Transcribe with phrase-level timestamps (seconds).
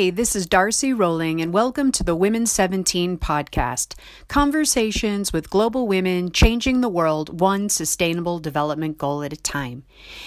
[0.00, 3.96] Hi, this is Darcy Rolling, and welcome to the Women 17 podcast
[4.28, 9.84] Conversations with global women changing the world one sustainable development goal at a time.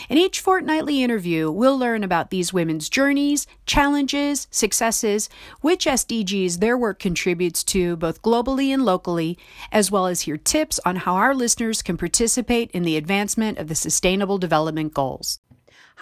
[0.10, 5.28] In each fortnightly interview, we'll learn about these women's journeys, challenges, successes,
[5.62, 9.40] which SDGs their work contributes to both globally and locally,
[9.72, 13.70] as well as hear tips on how our listeners can participate in the advancement of
[13.70, 15.40] the Sustainable Development Goals.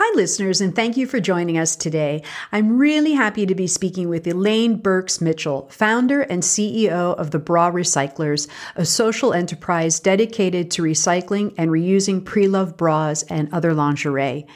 [0.04, 2.24] Hi, listeners, and thank you for joining us today.
[2.52, 7.38] I'm really happy to be speaking with Elaine Birks Mitchell, founder and CEO of the
[7.38, 13.76] Bra Recyclers, a social enterprise dedicated to recycling and reusing pre loved bras and other
[13.76, 14.48] lingerie.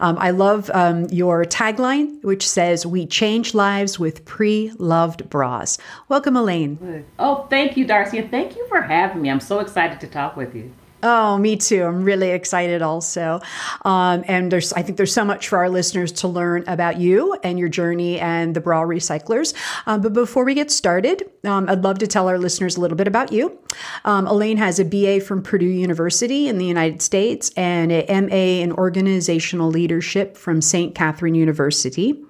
[0.00, 5.76] Um, I love um, your tagline, which says, We change lives with pre loved bras.
[6.08, 7.04] Welcome, Elaine.
[7.18, 9.30] Oh, thank you, Darcy, thank you for having me.
[9.30, 10.72] I'm so excited to talk with you.
[11.06, 11.84] Oh, me too.
[11.84, 13.38] I'm really excited also.
[13.84, 17.36] Um, and there's, I think there's so much for our listeners to learn about you
[17.44, 19.52] and your journey and the bra recyclers.
[19.86, 22.96] Um, but before we get started, um, I'd love to tell our listeners a little
[22.96, 23.58] bit about you.
[24.06, 28.62] Um, Elaine has a BA from Purdue University in the United States and an MA
[28.62, 30.94] in organizational leadership from St.
[30.94, 32.24] Catherine University.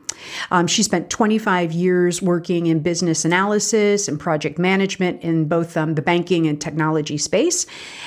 [0.50, 5.94] Um, she spent 25 years working in business analysis and project management in both um,
[5.94, 7.66] the banking and technology space.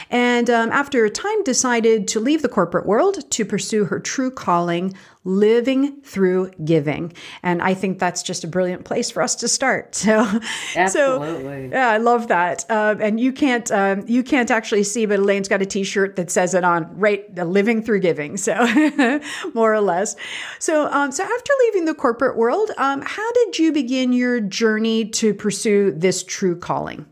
[0.09, 4.31] And um, after a time, decided to leave the corporate world to pursue her true
[4.31, 4.95] calling,
[5.27, 7.11] living through giving.
[7.43, 9.95] And I think that's just a brilliant place for us to start.
[10.07, 10.39] So,
[10.75, 11.69] Absolutely.
[11.69, 12.65] so yeah, I love that.
[12.69, 16.31] Uh, and you can't um, you can't actually see, but Elaine's got a T-shirt that
[16.31, 18.37] says it on right, living through giving.
[18.37, 18.55] So
[19.53, 20.15] more or less.
[20.59, 25.05] So um, so after leaving the corporate world, um, how did you begin your journey
[25.09, 27.05] to pursue this true calling?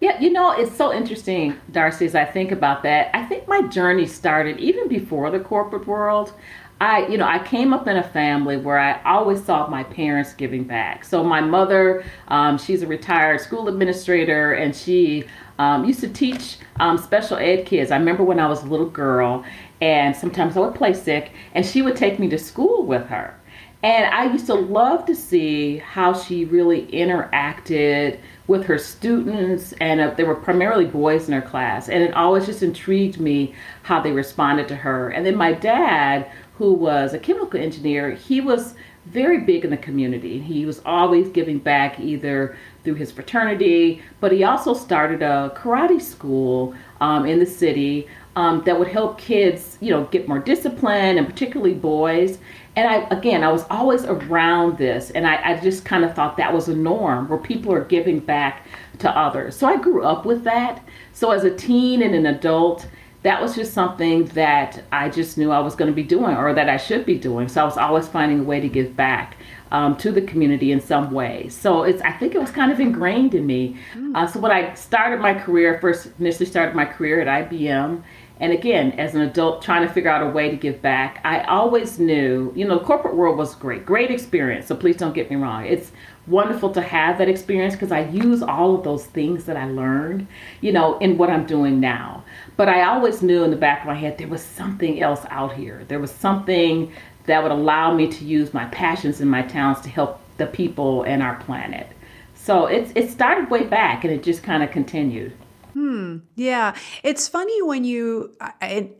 [0.00, 3.14] Yeah, you know, it's so interesting, Darcy, as I think about that.
[3.14, 6.32] I think my journey started even before the corporate world.
[6.80, 10.32] I, you know, I came up in a family where I always saw my parents
[10.32, 11.04] giving back.
[11.04, 15.24] So my mother, um, she's a retired school administrator, and she
[15.58, 17.90] um, used to teach um, special ed kids.
[17.90, 19.44] I remember when I was a little girl,
[19.82, 23.38] and sometimes I would play sick, and she would take me to school with her.
[23.82, 30.00] And I used to love to see how she really interacted with her students, and
[30.00, 31.88] uh, there were primarily boys in her class.
[31.88, 35.08] And it always just intrigued me how they responded to her.
[35.10, 36.30] And then my dad
[36.60, 38.74] who was a chemical engineer, he was
[39.06, 40.38] very big in the community.
[40.38, 42.54] He was always giving back either
[42.84, 48.62] through his fraternity, but he also started a karate school um, in the city um,
[48.66, 52.38] that would help kids, you know, get more discipline and particularly boys.
[52.80, 56.38] And I, again, I was always around this, and I, I just kind of thought
[56.38, 58.66] that was a norm where people are giving back
[59.00, 59.54] to others.
[59.54, 60.82] So I grew up with that.
[61.12, 62.88] So as a teen and an adult,
[63.22, 66.54] that was just something that I just knew I was going to be doing or
[66.54, 67.48] that I should be doing.
[67.48, 69.36] So I was always finding a way to give back
[69.72, 71.50] um, to the community in some way.
[71.50, 73.76] So it's I think it was kind of ingrained in me.
[73.94, 74.16] Mm.
[74.16, 78.02] Uh, so when I started my career, first initially started my career at IBM.
[78.40, 81.42] And again, as an adult trying to figure out a way to give back, I
[81.42, 84.66] always knew, you know, the corporate world was great, great experience.
[84.66, 85.66] So please don't get me wrong.
[85.66, 85.92] It's
[86.26, 90.26] wonderful to have that experience because I use all of those things that I learned,
[90.62, 92.24] you know, in what I'm doing now.
[92.56, 95.52] But I always knew in the back of my head there was something else out
[95.52, 95.84] here.
[95.88, 96.92] There was something
[97.26, 101.02] that would allow me to use my passions and my talents to help the people
[101.02, 101.88] and our planet.
[102.34, 105.34] So it's it started way back and it just kind of continued.
[105.80, 106.18] Hmm.
[106.36, 106.76] Yeah.
[107.02, 108.90] It's funny when you I,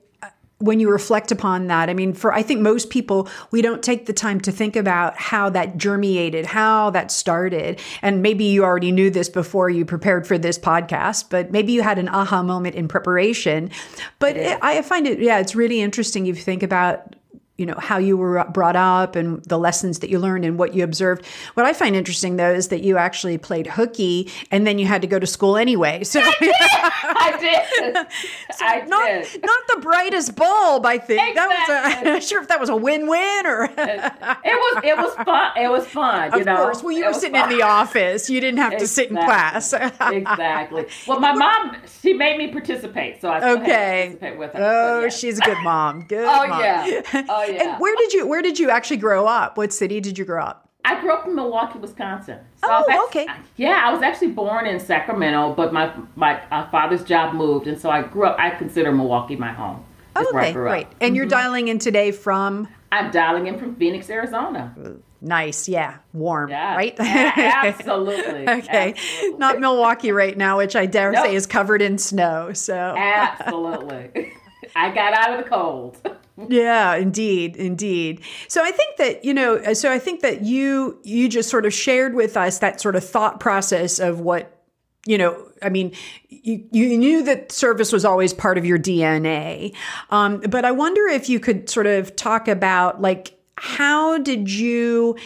[0.56, 4.06] when you reflect upon that, I mean, for I think most people, we don't take
[4.06, 7.80] the time to think about how that germinated, how that started.
[8.00, 11.82] And maybe you already knew this before you prepared for this podcast, but maybe you
[11.82, 13.70] had an aha moment in preparation.
[14.18, 17.14] But it, I find it, yeah, it's really interesting if you think about
[17.60, 20.72] you know how you were brought up and the lessons that you learned and what
[20.74, 24.78] you observed what i find interesting though is that you actually played hooky and then
[24.78, 28.56] you had to go to school anyway so i did, I did.
[28.56, 29.42] so I not, did.
[29.44, 31.34] not the brightest bulb i think exactly.
[31.34, 34.82] that was uh, a, i'm not sure if that was a win-win or it was
[34.82, 37.34] it was fun it was fun you of know course well you it were sitting
[37.34, 37.52] fun.
[37.52, 38.86] in the office you didn't have exactly.
[38.86, 39.74] to sit in class
[40.10, 45.00] exactly well my mom she made me participate so i okay participate with her oh
[45.02, 45.08] yeah.
[45.10, 46.60] she's a good mom good oh mom.
[46.60, 49.56] yeah oh yeah and where did you where did you actually grow up?
[49.56, 50.68] What city did you grow up?
[50.84, 52.38] I grew up in Milwaukee, Wisconsin.
[52.56, 53.26] So oh, actually, okay.
[53.56, 57.78] Yeah, I was actually born in Sacramento, but my my uh, father's job moved, and
[57.78, 58.36] so I grew up.
[58.38, 59.84] I consider Milwaukee my home.
[60.16, 60.86] Oh, okay, great.
[60.86, 61.14] And mm-hmm.
[61.16, 62.68] you're dialing in today from?
[62.92, 64.74] I'm dialing in from Phoenix, Arizona.
[65.20, 66.98] Nice, yeah, warm, yeah, right?
[66.98, 68.24] absolutely.
[68.48, 69.38] okay, absolutely.
[69.38, 71.26] not Milwaukee right now, which I dare nope.
[71.26, 72.52] say is covered in snow.
[72.54, 74.32] So absolutely,
[74.74, 76.00] I got out of the cold.
[76.48, 78.22] yeah, indeed, indeed.
[78.48, 81.72] So I think that you know, so I think that you you just sort of
[81.72, 84.62] shared with us that sort of thought process of what
[85.06, 85.46] you know.
[85.62, 85.92] I mean,
[86.28, 89.74] you you knew that service was always part of your DNA,
[90.10, 95.16] um, but I wonder if you could sort of talk about like how did you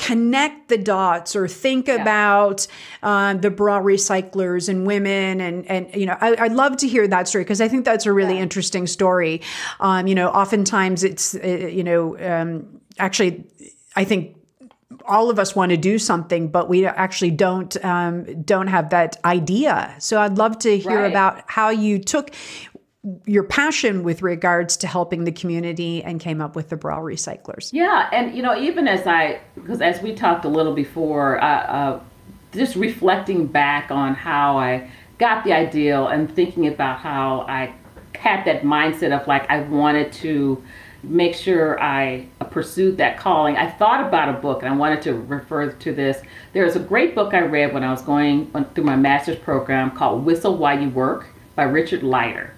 [0.00, 1.96] connect the dots or think yeah.
[1.96, 2.66] about
[3.02, 7.06] uh, the bra recyclers and women and and you know I, would love to hear
[7.06, 8.42] that story because I think that's a really yeah.
[8.42, 9.42] interesting story.
[9.78, 13.44] Um, you know, oftentimes it's uh, you know um, actually
[13.94, 14.36] I think
[15.04, 19.16] all of us want to do something, but we actually don't um, don't have that
[19.24, 19.94] idea.
[19.98, 21.10] So I'd love to hear right.
[21.10, 22.30] about how you took
[23.24, 27.70] your passion with regards to helping the community and came up with the bra recyclers.
[27.72, 31.46] Yeah, and you know, even as I, because as we talked a little before, uh,
[31.46, 32.00] uh,
[32.52, 37.74] just reflecting back on how I got the ideal and thinking about how I
[38.16, 40.62] had that mindset of like I wanted to
[41.02, 43.56] make sure I pursued that calling.
[43.56, 46.20] I thought about a book and I wanted to refer to this.
[46.52, 50.26] There's a great book I read when I was going through my master's program called
[50.26, 52.52] Whistle While You Work by Richard Leider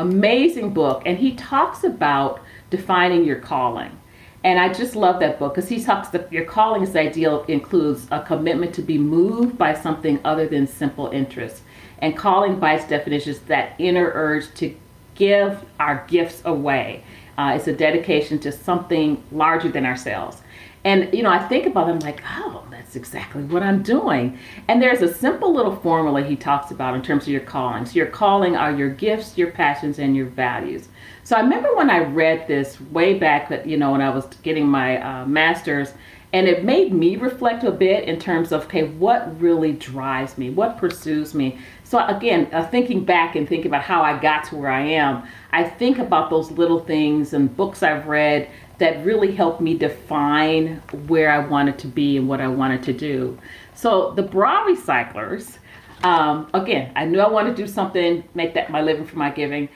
[0.00, 3.96] amazing book, and he talks about defining your calling.
[4.42, 8.06] And I just love that book because he talks that your calling is ideal includes
[8.10, 11.62] a commitment to be moved by something other than simple interest.
[11.98, 14.74] And calling by its definition is that inner urge to
[15.14, 17.04] give our gifts away.
[17.36, 20.38] Uh, it's a dedication to something larger than ourselves.
[20.84, 24.36] And you know, I think about I'm like, oh, that's exactly what I'm doing.
[24.66, 27.86] And there's a simple little formula he talks about in terms of your calling.
[27.86, 30.88] So your calling are your gifts, your passions, and your values.
[31.22, 34.66] So I remember when I read this way back you know, when I was getting
[34.66, 35.92] my uh, master's,
[36.32, 40.50] and it made me reflect a bit in terms of, okay, what really drives me?
[40.50, 41.58] What pursues me?
[41.84, 45.28] So again, uh, thinking back and thinking about how I got to where I am,
[45.52, 48.48] I think about those little things and books I've read
[48.80, 52.94] that really helped me define where I wanted to be and what I wanted to
[52.94, 53.38] do.
[53.74, 55.58] So the bra recyclers,
[56.02, 59.30] um, again, I knew I wanted to do something, make that my living for my
[59.30, 59.68] giving.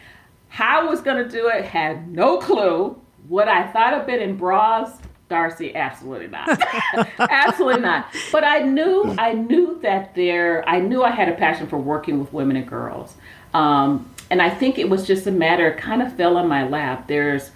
[0.48, 2.98] How I was going to do it, had no clue.
[3.28, 4.90] What I thought of it in bras,
[5.28, 6.48] Darcy, absolutely not.
[7.18, 8.06] absolutely not.
[8.32, 12.20] But I knew, I knew that there, I knew I had a passion for working
[12.20, 13.16] with women and girls.
[13.52, 17.06] Um, and I think it was just a matter, kind of fell on my lap.
[17.06, 17.50] There's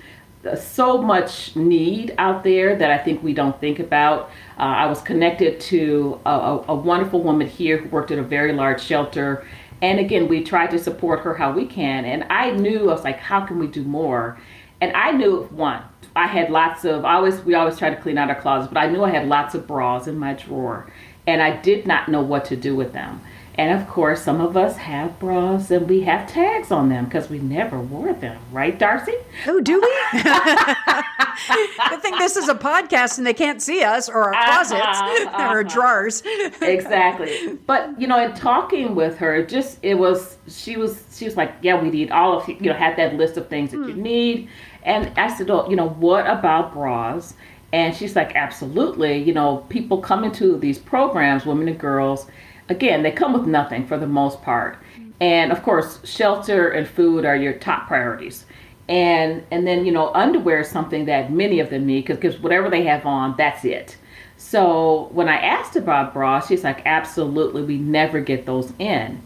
[0.56, 4.30] so much need out there that I think we don't think about.
[4.58, 8.22] Uh, I was connected to a, a, a, wonderful woman here who worked at a
[8.22, 9.46] very large shelter.
[9.82, 12.04] And again, we tried to support her how we can.
[12.04, 14.38] And I knew, I was like, how can we do more?
[14.80, 15.82] And I knew, one,
[16.14, 18.80] I had lots of, I always, we always try to clean out our closets, but
[18.80, 20.90] I knew I had lots of bras in my drawer.
[21.26, 23.20] And I did not know what to do with them.
[23.58, 27.28] And of course, some of us have bras and we have tags on them because
[27.28, 29.14] we never wore them, right, Darcy?
[29.48, 29.88] Oh, do we?
[30.22, 35.26] I think this is a podcast and they can't see us or our uh-huh, closets
[35.26, 36.22] uh-huh, or drawers.
[36.62, 37.58] exactly.
[37.66, 41.52] But you know, in talking with her, just it was she was she was like,
[41.60, 44.02] yeah, we need all of you know had that list of things that you hmm.
[44.02, 44.48] need,
[44.84, 47.34] and I said, oh, you know, what about bras?
[47.72, 49.18] And she's like, absolutely.
[49.18, 52.28] You know, people come into these programs, women and girls
[52.68, 54.78] again, they come with nothing for the most part.
[55.20, 58.44] And of course, shelter and food are your top priorities.
[58.88, 62.70] And and then you know, underwear is something that many of them need because whatever
[62.70, 63.96] they have on, that's it.
[64.36, 69.20] So when I asked about bras, she's like, absolutely, we never get those in.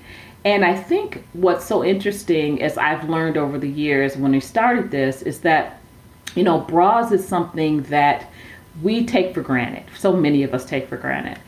[0.45, 4.91] And I think what's so interesting, as I've learned over the years when we started
[4.91, 5.79] this, is that
[6.35, 8.31] you know, bras is something that
[8.83, 9.85] we take for granted.
[9.99, 11.39] So many of us take for granted.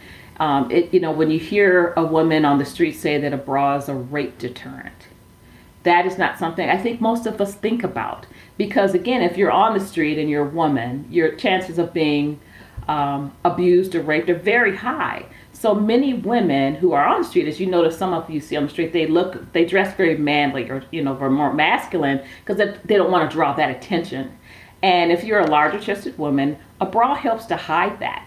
[0.41, 3.37] Um, it, you know, when you hear a woman on the street say that a
[3.37, 5.07] bra is a rape deterrent,
[5.85, 8.26] that is not something I think most of us think about.
[8.57, 12.41] Because again, if you're on the street and you're a woman, your chances of being
[12.88, 15.26] um, abused or raped are very high.
[15.53, 18.57] So many women who are on the street, as you notice, some of you see
[18.57, 22.59] on the street, they look, they dress very manly or you know, more masculine because
[22.85, 24.37] they don't want to draw that attention.
[24.83, 28.26] And if you're a larger chested woman, a bra helps to hide that,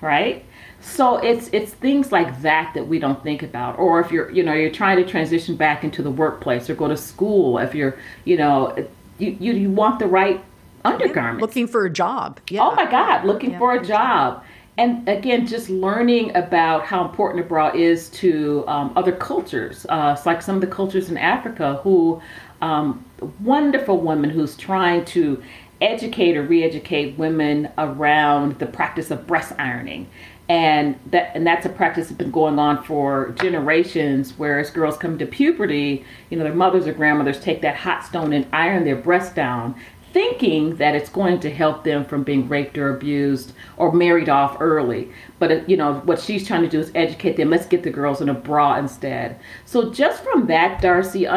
[0.00, 0.44] right?
[0.80, 3.78] So it's it's things like that that we don't think about.
[3.78, 6.88] Or if you're you know you're trying to transition back into the workplace or go
[6.88, 8.74] to school, if you're you know
[9.18, 10.42] you you, you want the right
[10.84, 11.40] undergarments.
[11.40, 12.40] Looking for a job.
[12.48, 12.62] Yeah.
[12.62, 13.58] Oh my God, looking yeah.
[13.58, 14.44] for a job.
[14.76, 19.84] And again, just learning about how important a bra is to um, other cultures.
[19.88, 22.22] Uh, it's like some of the cultures in Africa who,
[22.62, 23.04] um,
[23.40, 25.42] wonderful woman who's trying to
[25.80, 30.08] educate or re-educate women around the practice of breast ironing
[30.48, 35.18] and that and that's a practice that's been going on for generations whereas girls come
[35.18, 38.96] to puberty you know their mothers or grandmothers take that hot stone and iron their
[38.96, 39.74] breasts down
[40.12, 44.56] thinking that it's going to help them from being raped or abused or married off
[44.60, 45.10] early.
[45.38, 47.50] But you know what she's trying to do is educate them.
[47.50, 49.38] Let's get the girls in a bra instead.
[49.66, 51.28] So just from that, Darcy,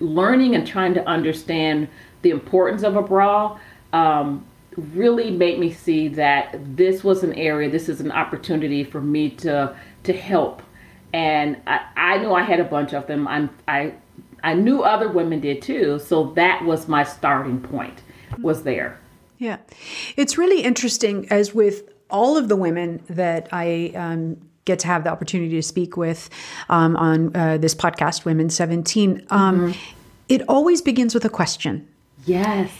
[0.00, 1.88] learning and trying to understand
[2.22, 3.58] the importance of a bra.
[3.92, 4.44] Um,
[4.94, 9.30] really made me see that this was an area this is an opportunity for me
[9.30, 10.62] to to help
[11.12, 13.92] and i, I know i had a bunch of them i'm i
[14.44, 18.02] i knew other women did too so that was my starting point
[18.40, 18.98] was there.
[19.38, 19.58] Yeah.
[20.16, 25.04] It's really interesting, as with all of the women that I um, get to have
[25.04, 26.28] the opportunity to speak with
[26.68, 29.94] um, on uh, this podcast, Women 17, um, mm-hmm.
[30.28, 31.86] it always begins with a question.
[32.24, 32.70] Yes.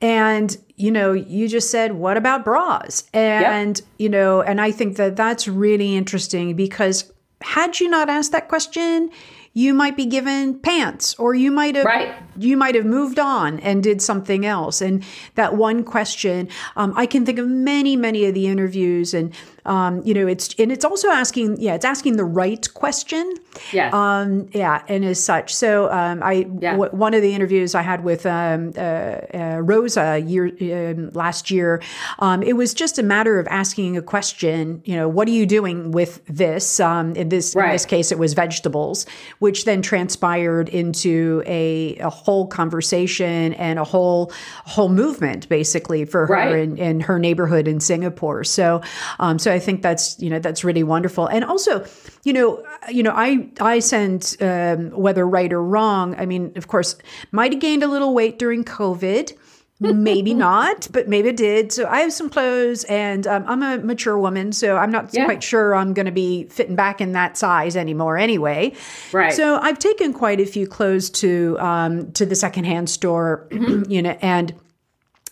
[0.00, 3.04] And, you know, you just said, what about bras?
[3.12, 8.32] And, you know, and I think that that's really interesting because had you not asked
[8.32, 9.10] that question,
[9.54, 12.14] you might be given pants or you might have right.
[12.36, 15.02] you might have moved on and did something else and
[15.34, 20.02] that one question um, i can think of many many of the interviews and um,
[20.04, 23.34] you know, it's and it's also asking, yeah, it's asking the right question.
[23.72, 23.90] Yeah.
[23.92, 25.54] Um, yeah, and as such.
[25.54, 26.72] So um, I yeah.
[26.72, 30.46] w- one of the interviews I had with um, uh, uh, Rosa year
[30.90, 31.82] um, last year,
[32.18, 34.82] um, it was just a matter of asking a question.
[34.84, 36.80] You know, what are you doing with this?
[36.80, 37.66] Um, in this right.
[37.66, 39.06] in this case, it was vegetables,
[39.38, 44.32] which then transpired into a, a whole conversation and a whole
[44.64, 46.54] whole movement basically for her right.
[46.54, 48.44] in, in her neighborhood in Singapore.
[48.44, 48.80] So,
[49.18, 51.26] um, so I think that's you know that's really wonderful.
[51.26, 51.84] And also,
[52.24, 56.14] you know, you know, I I send um, whether right or wrong.
[56.18, 56.96] I mean, of course,
[57.32, 59.36] might have gained a little weight during COVID.
[59.80, 61.72] maybe not, but maybe it did.
[61.72, 65.24] So I have some clothes, and um, I'm a mature woman, so I'm not yeah.
[65.24, 68.18] quite sure I'm going to be fitting back in that size anymore.
[68.18, 68.74] Anyway,
[69.12, 69.32] right.
[69.32, 73.90] So I've taken quite a few clothes to um, to the secondhand store, mm-hmm.
[73.90, 74.52] you know, and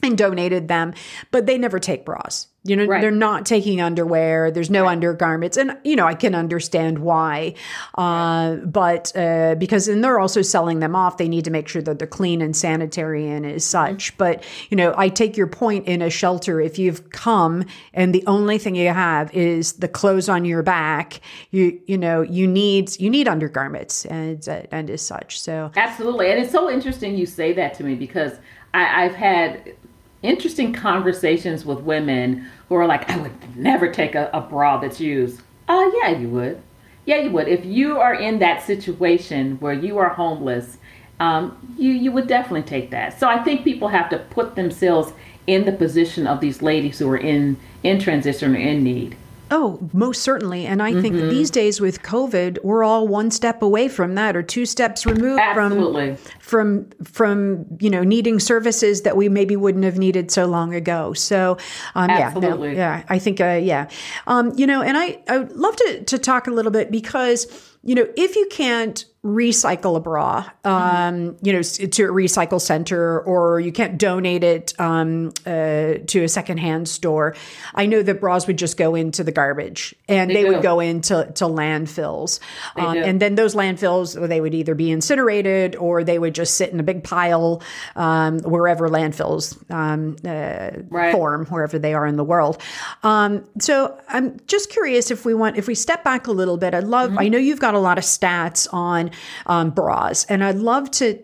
[0.07, 0.95] and donated them,
[1.31, 2.49] but they never take bras.
[2.69, 3.01] You know, right.
[3.01, 4.51] they're not taking underwear.
[4.51, 4.93] There's no right.
[4.93, 7.55] undergarments, and you know I can understand why,
[7.97, 11.17] uh, but uh, because and they're also selling them off.
[11.17, 14.09] They need to make sure that they're clean and sanitary and as such.
[14.09, 14.17] Mm-hmm.
[14.19, 16.61] But you know, I take your point in a shelter.
[16.61, 21.21] If you've come and the only thing you have is the clothes on your back,
[21.51, 25.41] you you know you need you need undergarments and and as such.
[25.41, 28.33] So absolutely, and it's so interesting you say that to me because
[28.75, 29.75] I, I've had
[30.23, 35.01] interesting conversations with women who are like, I would never take a, a bra that's
[35.01, 35.43] used.
[35.69, 36.63] Uh, yeah, you would.
[37.05, 37.49] Yeah, you would.
[37.49, 40.79] If you are in that situation where you are homeless,
[41.21, 43.19] um, you you would definitely take that.
[43.19, 45.13] So I think people have to put themselves
[45.47, 49.17] in the position of these ladies who are in in transition or in need.
[49.51, 50.67] Oh, most certainly.
[50.67, 51.03] And I mm-hmm.
[51.03, 55.07] think these days with COVID, we're all one step away from that or two steps
[55.07, 56.17] removed Absolutely.
[56.17, 60.75] from from from, you know, needing services that we maybe wouldn't have needed so long
[60.75, 61.13] ago.
[61.13, 61.59] So,
[61.95, 62.35] um, yeah,
[62.73, 63.89] yeah, I think, uh, yeah.
[64.27, 67.47] Um, you know, and I, I would love to, to talk a little bit because,
[67.83, 73.21] you know, if you can't recycle a bra, um, you know, to a recycle center,
[73.21, 77.35] or you can't donate it um, uh, to a secondhand store.
[77.75, 80.81] I know that bras would just go into the garbage, and they, they would go
[80.81, 82.39] into to landfills,
[82.77, 86.71] um, and then those landfills they would either be incinerated or they would just sit
[86.71, 87.63] in a big pile
[87.97, 91.13] um, wherever landfills um, uh, right.
[91.13, 92.63] form, wherever they are in the world.
[93.03, 96.75] Um, so I'm just curious if we want if we step back a little bit.
[96.75, 97.11] I'd love.
[97.11, 97.19] Mm-hmm.
[97.19, 99.11] I know you've got a lot of stats on
[99.47, 100.25] um, bras.
[100.27, 101.23] And I'd love to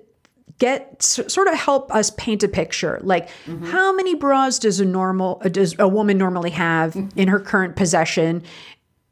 [0.59, 3.65] get sort of help us paint a picture like mm-hmm.
[3.65, 7.75] how many bras does a normal uh, does a woman normally have in her current
[7.75, 8.45] possession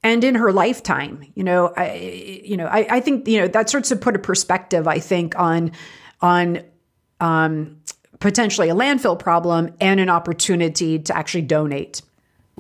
[0.05, 1.95] and in her lifetime you know i
[2.45, 5.37] you know i, I think you know that starts to put a perspective i think
[5.41, 5.73] on
[6.21, 6.63] on
[7.19, 7.81] um,
[8.21, 12.03] potentially a landfill problem and an opportunity to actually donate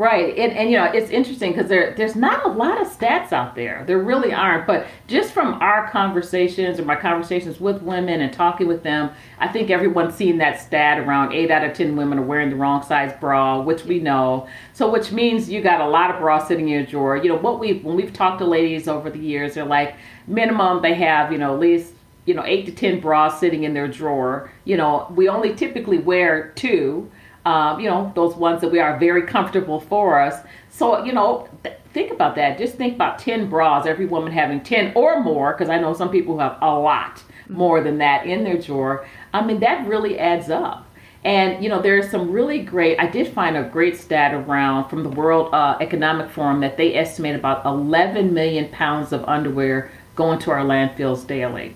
[0.00, 3.34] Right, and, and you know it's interesting because there there's not a lot of stats
[3.34, 3.84] out there.
[3.86, 4.66] There really aren't.
[4.66, 9.48] But just from our conversations or my conversations with women and talking with them, I
[9.48, 12.82] think everyone's seen that stat around eight out of ten women are wearing the wrong
[12.82, 14.48] size bra, which we know.
[14.72, 17.18] So which means you got a lot of bras sitting in your drawer.
[17.18, 20.80] You know what we when we've talked to ladies over the years, they're like minimum
[20.80, 21.92] they have you know at least
[22.24, 24.50] you know eight to ten bras sitting in their drawer.
[24.64, 27.10] You know we only typically wear two
[27.46, 30.44] um, you know, those ones that we are very comfortable for us.
[30.68, 32.58] So, you know, th- think about that.
[32.58, 36.10] Just think about 10 bras, every woman having 10 or more, because I know some
[36.10, 39.06] people have a lot more than that in their drawer.
[39.32, 40.86] I mean, that really adds up.
[41.22, 45.02] And, you know, there's some really great, I did find a great stat around from
[45.02, 50.38] the World uh, Economic Forum that they estimate about 11 million pounds of underwear going
[50.40, 51.74] to our landfills daily.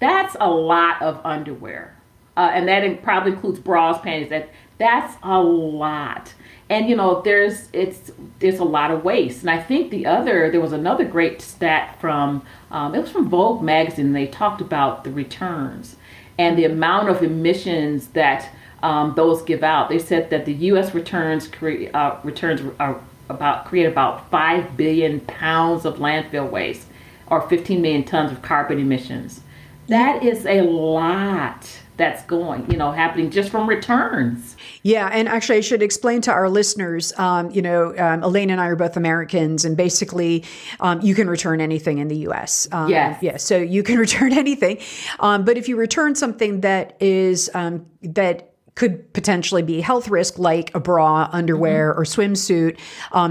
[0.00, 1.98] That's a lot of underwear
[2.38, 4.30] uh, and that probably includes bras, panties.
[4.30, 6.34] That that's a lot.
[6.70, 9.40] And you know, there's it's there's a lot of waste.
[9.40, 13.28] And I think the other there was another great stat from um, it was from
[13.28, 14.12] Vogue magazine.
[14.12, 15.96] They talked about the returns
[16.38, 18.48] and the amount of emissions that
[18.82, 19.88] um, those give out.
[19.88, 20.94] They said that the U.S.
[20.94, 21.50] returns
[21.94, 26.86] uh, returns are about create about five billion pounds of landfill waste,
[27.26, 29.40] or 15 million tons of carbon emissions.
[29.88, 31.66] That is a lot
[31.96, 34.56] that's going, you know, happening just from returns.
[34.88, 37.12] Yeah, and actually, I should explain to our listeners.
[37.18, 40.44] Um, you know, um, Elaine and I are both Americans, and basically,
[40.80, 42.66] um, you can return anything in the U.S.
[42.72, 43.22] Um, yes.
[43.22, 44.78] Yeah, so you can return anything,
[45.20, 50.38] um, but if you return something that is um, that could potentially be health risk,
[50.38, 52.00] like a bra, underwear, mm-hmm.
[52.00, 52.78] or swimsuit,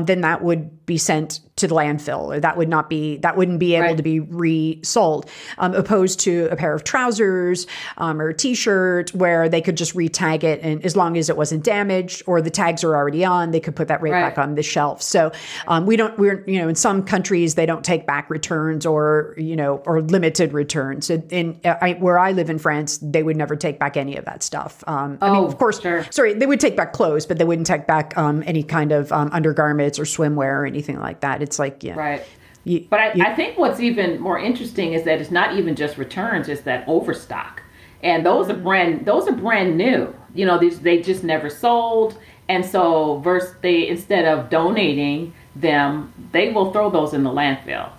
[0.06, 3.60] then that would be sent to the landfill or that would not be that wouldn't
[3.60, 3.98] be able right.
[3.98, 7.67] to be resold um, opposed to a pair of trousers
[7.98, 11.36] um, or a t-shirt where they could just retag it and as long as it
[11.36, 14.22] wasn't damaged or the tags are already on they could put that right, right.
[14.22, 15.32] back on the shelf so
[15.67, 19.36] um, we don't we're you know in some countries they don't take back returns or
[19.38, 23.58] you know or limited returns in I, where i live in france they would never
[23.58, 26.06] take back any of that stuff um, oh, i mean of course sure.
[26.12, 29.12] sorry they would take back clothes but they wouldn't take back um, any kind of
[29.12, 31.94] um, undergarments or swimwear or anything like that it's like yeah.
[31.94, 32.24] Right.
[32.64, 35.76] You, but I, you, I think what's even more interesting is that it's not even
[35.76, 37.62] just returns; it's that overstock,
[38.04, 38.64] and those are mm-hmm.
[38.64, 40.14] brand those are brand new.
[40.36, 42.18] You know, these they just never sold,
[42.50, 47.90] and so verse they instead of donating them, they will throw those in the landfill,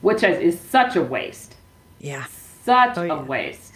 [0.00, 1.56] which is, is such a waste.
[1.98, 2.24] Yeah,
[2.62, 3.20] such oh, yeah.
[3.20, 3.73] a waste.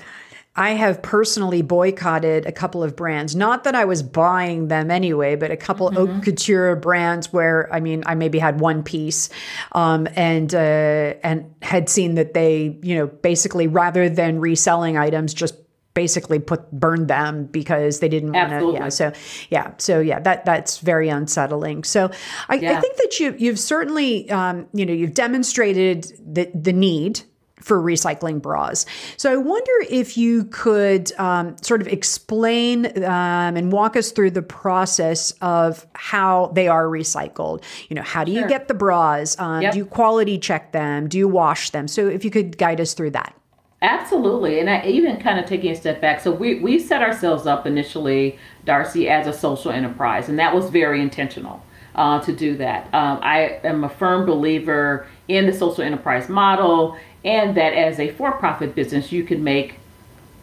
[0.59, 3.37] I have personally boycotted a couple of brands.
[3.37, 6.15] Not that I was buying them anyway, but a couple mm-hmm.
[6.15, 9.31] haute couture brands where I mean I maybe had one piece,
[9.71, 15.33] um, and uh, and had seen that they you know basically rather than reselling items
[15.33, 15.55] just
[15.95, 19.13] basically put burned them because they didn't want to yeah so
[19.51, 22.09] yeah so yeah that that's very unsettling so
[22.49, 22.79] i, yeah.
[22.79, 27.23] I think that you you've certainly um, you know you've demonstrated the the need
[27.61, 28.87] for recycling bras.
[29.17, 34.31] So I wonder if you could um, sort of explain um, and walk us through
[34.31, 37.63] the process of how they are recycled.
[37.89, 39.39] You know, how do you get the bras?
[39.39, 39.73] Um, yep.
[39.73, 41.09] Do you quality check them?
[41.09, 41.89] Do you wash them?
[41.89, 43.35] So if you could guide us through that.
[43.81, 44.59] Absolutely.
[44.59, 46.21] And I, even kind of taking a step back.
[46.21, 50.69] So we, we set ourselves up initially, Darcy, as a social enterprise, and that was
[50.69, 51.63] very intentional
[51.95, 52.93] uh, to do that.
[52.93, 58.11] Um, I am a firm believer in the social enterprise model and that as a
[58.13, 59.79] for-profit business you can make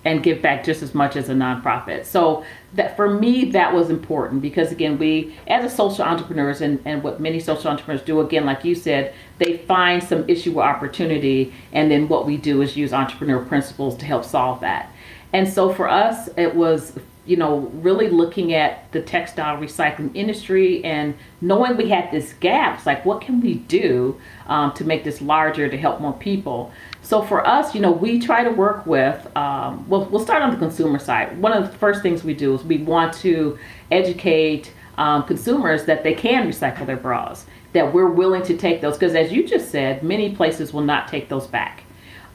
[0.05, 2.05] and give back just as much as a nonprofit.
[2.05, 6.79] So that for me that was important because again we as a social entrepreneurs and,
[6.85, 10.63] and what many social entrepreneurs do again like you said they find some issue or
[10.63, 14.91] opportunity and then what we do is use entrepreneur principles to help solve that.
[15.33, 20.83] And so for us it was you know, really looking at the textile recycling industry
[20.83, 22.77] and knowing we had this gap.
[22.77, 26.71] It's like, what can we do um, to make this larger to help more people?
[27.01, 30.51] So for us, you know, we try to work with, um, well, we'll start on
[30.51, 31.39] the consumer side.
[31.41, 33.57] One of the first things we do is we want to
[33.91, 38.97] educate um, consumers that they can recycle their bras, that we're willing to take those.
[38.97, 41.84] Because as you just said, many places will not take those back.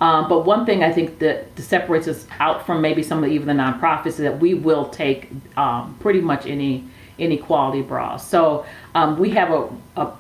[0.00, 3.34] Um, but one thing I think that separates us out from maybe some of the,
[3.34, 6.84] even the nonprofits is that we will take um, pretty much any
[7.18, 8.26] any quality bras.
[8.26, 10.12] So um, we have a, a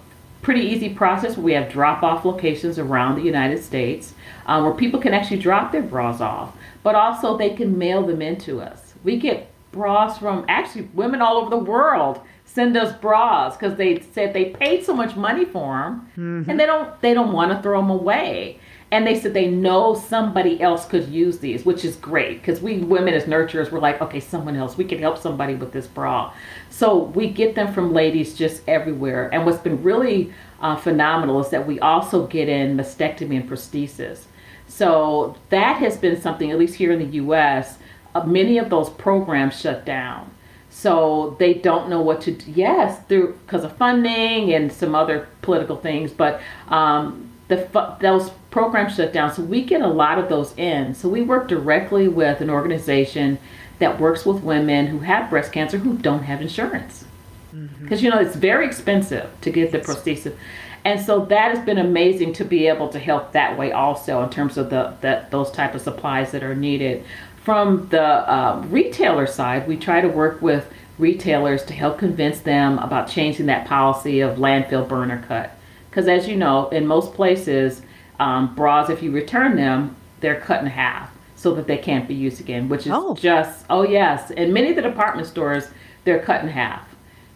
[0.42, 4.14] pretty easy process we have drop off locations around the United States
[4.46, 8.20] um, where people can actually drop their bras off, but also they can mail them
[8.20, 8.94] into us.
[9.02, 14.00] We get bras from actually women all over the world send us bras because they
[14.00, 16.50] said they paid so much money for them mm-hmm.
[16.50, 18.58] and they don't they don't want to throw them away
[18.92, 22.78] and they said they know somebody else could use these, which is great because we
[22.78, 26.32] women as nurturers were like, okay, someone else, we can help somebody with this bra.
[26.70, 29.32] So we get them from ladies just everywhere.
[29.32, 34.24] And what's been really uh, phenomenal is that we also get in mastectomy and prosthesis.
[34.66, 37.78] So that has been something, at least here in the U.S.,
[38.14, 40.32] uh, many of those programs shut down.
[40.68, 42.50] So they don't know what to do.
[42.50, 47.68] Yes, through because of funding and some other political things, but um, the
[48.00, 49.32] those programs shut down.
[49.32, 50.94] So we get a lot of those in.
[50.94, 53.38] So we work directly with an organization
[53.78, 57.04] that works with women who have breast cancer who don't have insurance.
[57.50, 58.04] Because mm-hmm.
[58.04, 60.36] you know it's very expensive to get the prosthesis.
[60.84, 64.30] And so that has been amazing to be able to help that way also in
[64.30, 67.04] terms of the, the those type of supplies that are needed.
[67.42, 72.78] From the uh, retailer side, we try to work with retailers to help convince them
[72.78, 75.56] about changing that policy of landfill burner cut.
[75.88, 77.82] Because as you know, in most places,
[78.20, 81.10] um, bras, if you return them, they're cut in half.
[81.34, 83.14] so that they can't be used again, which is Oh.
[83.14, 84.30] just, oh yes.
[84.36, 85.68] And many of the department stores,
[86.04, 86.82] they're cut in half.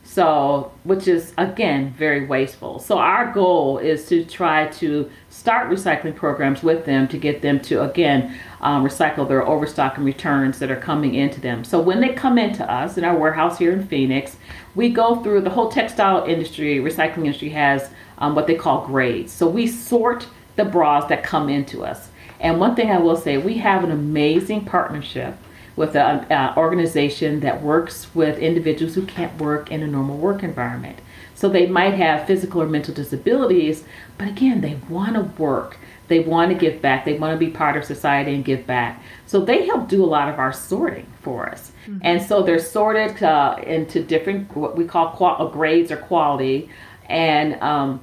[0.06, 2.78] So, which is again very wasteful.
[2.78, 7.58] So, our goal is to try to start recycling programs with them to get them
[7.60, 11.64] to again um, recycle their overstock and returns that are coming into them.
[11.64, 14.36] So, when they come into us in our warehouse here in Phoenix,
[14.74, 19.32] we go through the whole textile industry, recycling industry has um, what they call grades.
[19.32, 22.08] So, we sort the bras that come into us.
[22.40, 25.36] And one thing I will say, we have an amazing partnership
[25.76, 30.98] with an organization that works with individuals who can't work in a normal work environment.
[31.34, 33.84] So they might have physical or mental disabilities,
[34.16, 35.78] but again, they want to work.
[36.06, 37.04] They want to give back.
[37.04, 39.02] They want to be part of society and give back.
[39.26, 41.72] So they help do a lot of our sorting for us.
[42.02, 46.70] And so they're sorted uh, into different, what we call qual- grades or quality.
[47.08, 48.00] And um,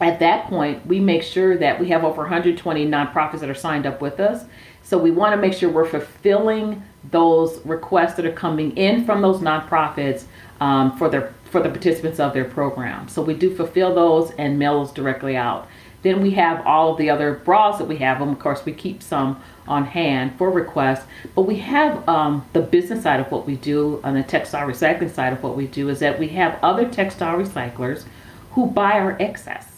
[0.00, 3.86] at that point, we make sure that we have over 120 nonprofits that are signed
[3.86, 4.44] up with us.
[4.82, 9.22] So we want to make sure we're fulfilling those requests that are coming in from
[9.22, 10.24] those nonprofits
[10.60, 13.08] um, for their for the participants of their program.
[13.08, 15.68] So we do fulfill those and mail those directly out.
[16.02, 18.72] Then we have all of the other bras that we have, and of course we
[18.72, 21.06] keep some on hand for requests.
[21.34, 25.12] But we have um, the business side of what we do on the textile recycling
[25.12, 28.04] side of what we do is that we have other textile recyclers
[28.52, 29.75] who buy our excess.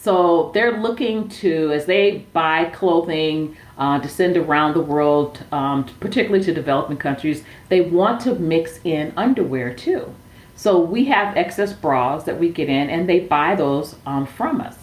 [0.00, 5.86] So they're looking to, as they buy clothing uh, to send around the world, um,
[5.98, 10.14] particularly to developing countries, they want to mix in underwear too.
[10.54, 14.60] So we have excess bras that we get in, and they buy those um, from
[14.60, 14.76] us,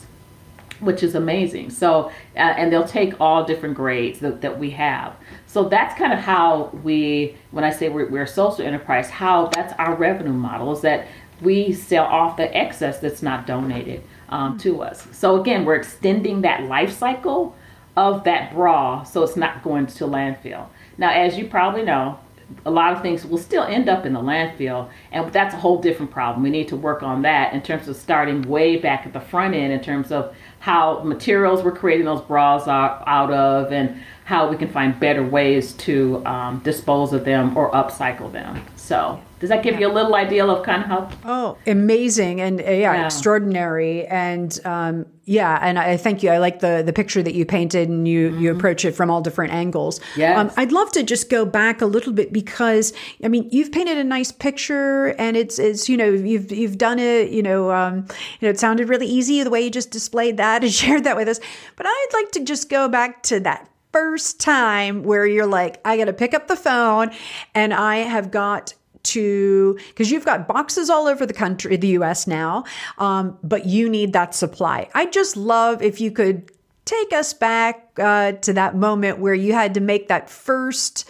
[0.81, 1.69] which is amazing.
[1.69, 5.15] So, uh, and they'll take all different grades that, that we have.
[5.47, 9.47] So that's kind of how we, when I say we're, we're a social enterprise, how
[9.47, 11.07] that's our revenue model is that
[11.41, 15.07] we sell off the excess that's not donated um, to us.
[15.11, 17.55] So again, we're extending that life cycle
[17.97, 20.67] of that bra so it's not going to landfill.
[20.97, 22.19] Now, as you probably know,
[22.65, 25.81] a lot of things will still end up in the landfill, and that's a whole
[25.81, 26.43] different problem.
[26.43, 29.55] We need to work on that in terms of starting way back at the front
[29.55, 34.57] end in terms of how materials we're creating those bras out of and how we
[34.57, 38.63] can find better ways to um, dispose of them or upcycle them.
[38.75, 41.09] So, does that give you a little idea of kind of how?
[41.25, 43.05] Oh, amazing and uh, yeah, Yeah.
[43.05, 46.29] extraordinary and um, yeah, and I thank you.
[46.29, 49.21] I like the the picture that you painted and you you approach it from all
[49.21, 49.99] different angles.
[50.15, 50.39] Mm-hmm.
[50.39, 52.93] Um, I'd love to just go back a little bit because
[53.23, 56.99] I mean you've painted a nice picture and it's it's you know you've you've done
[56.99, 58.05] it you know um,
[58.39, 61.17] you know it sounded really easy the way you just displayed that and shared that
[61.17, 61.39] with us.
[61.75, 65.97] But I'd like to just go back to that first time where you're like I
[65.97, 67.11] got to pick up the phone
[67.53, 68.73] and I have got
[69.05, 72.63] to because you've got boxes all over the country, the US now,
[72.97, 74.89] um, but you need that supply.
[74.93, 76.51] I just love if you could
[76.85, 81.09] take us back uh, to that moment where you had to make that first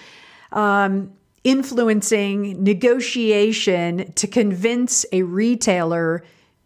[0.51, 1.11] um,
[1.43, 6.23] influencing negotiation to convince a retailer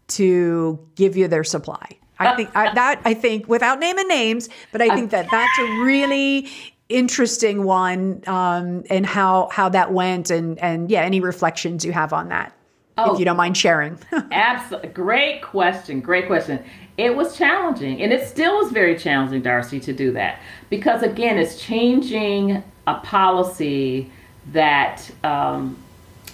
[0.08, 1.96] to give you their supply.
[2.18, 5.64] I think I, that I think without naming names, but I think that that's a
[5.82, 6.48] really
[6.90, 12.12] interesting one, um, and how how that went, and and yeah, any reflections you have
[12.12, 12.52] on that,
[12.98, 13.14] Oh.
[13.14, 13.98] if you don't mind sharing.
[14.32, 14.90] Absolutely.
[14.90, 16.00] Great question.
[16.00, 16.62] Great question.
[16.98, 21.38] It was challenging, and it still is very challenging, Darcy, to do that because again,
[21.38, 24.10] it's changing a policy
[24.52, 25.78] that um,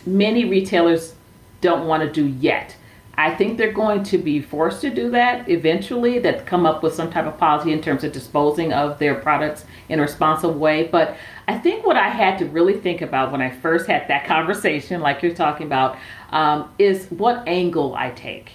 [0.06, 1.14] many retailers
[1.60, 2.74] don't want to do yet.
[3.18, 6.94] I think they're going to be forced to do that eventually, that come up with
[6.94, 10.86] some type of policy in terms of disposing of their products in a responsible way.
[10.86, 11.16] But
[11.48, 15.00] I think what I had to really think about when I first had that conversation,
[15.00, 15.96] like you're talking about,
[16.30, 18.52] um, is what angle I take.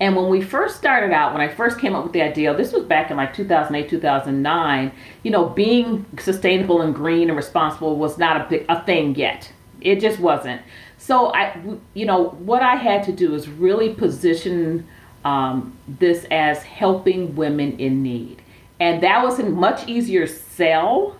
[0.00, 2.72] And when we first started out, when I first came up with the idea, this
[2.72, 8.18] was back in like 2008, 2009, you know, being sustainable and green and responsible was
[8.18, 9.52] not a, big, a thing yet.
[9.80, 10.62] It just wasn't.
[11.06, 11.54] So I,
[11.92, 14.86] you know, what I had to do is really position
[15.22, 18.40] um, this as helping women in need,
[18.80, 21.18] and that was a much easier sell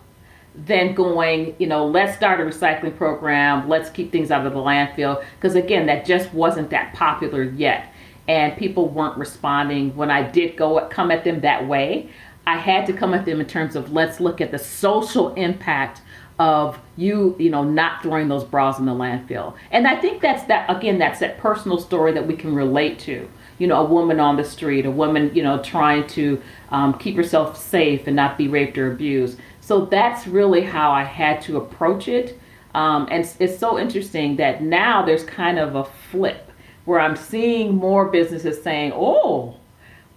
[0.54, 4.58] than going, you know, let's start a recycling program, let's keep things out of the
[4.58, 7.92] landfill, because again, that just wasn't that popular yet,
[8.26, 9.94] and people weren't responding.
[9.94, 12.08] When I did go come at them that way.
[12.46, 16.02] I had to come at them in terms of let's look at the social impact
[16.38, 19.54] of you you know not throwing those bras in the landfill.
[19.70, 23.28] And i think that's that again that's that personal story that we can relate to.
[23.58, 27.16] You know a woman on the street a woman you know trying to um, keep
[27.16, 29.38] herself safe and not be raped or abused.
[29.60, 32.38] So that's really how i had to approach it.
[32.74, 36.50] Um, and it's, it's so interesting that now there's kind of a flip
[36.84, 39.54] where i'm seeing more businesses saying oh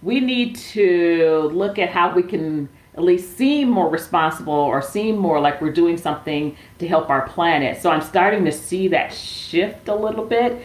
[0.02, 5.16] we need to look at how we can at least seem more responsible or seem
[5.16, 7.80] more like we're doing something to help our planet.
[7.80, 10.60] So I'm starting to see that shift a little bit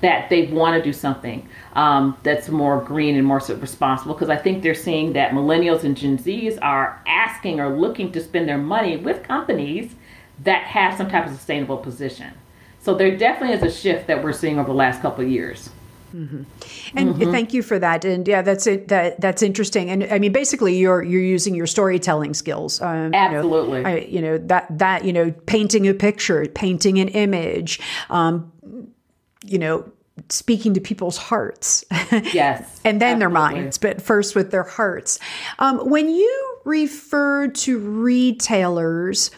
[0.00, 4.36] that they want to do something um, that's more green and more responsible because I
[4.36, 8.58] think they're seeing that millennials and Gen Zs are asking or looking to spend their
[8.58, 9.96] money with companies
[10.44, 12.32] that have some type of sustainable position.
[12.78, 15.70] So there definitely is a shift that we're seeing over the last couple of years.
[16.14, 16.42] Mm-hmm.
[16.96, 17.32] And mm-hmm.
[17.32, 18.04] thank you for that.
[18.04, 18.88] And yeah, that's it.
[18.88, 19.90] That that's interesting.
[19.90, 22.80] And I mean, basically, you're you're using your storytelling skills.
[22.80, 23.78] Um, Absolutely.
[23.78, 27.80] You know, I, you know, that that you know, painting a picture, painting an image.
[28.10, 28.52] Um,
[29.44, 29.90] you know,
[30.28, 31.84] speaking to people's hearts.
[32.32, 32.80] Yes.
[32.84, 33.18] and then absolutely.
[33.18, 35.18] their minds, but first with their hearts.
[35.58, 39.30] Um, when you refer to retailers,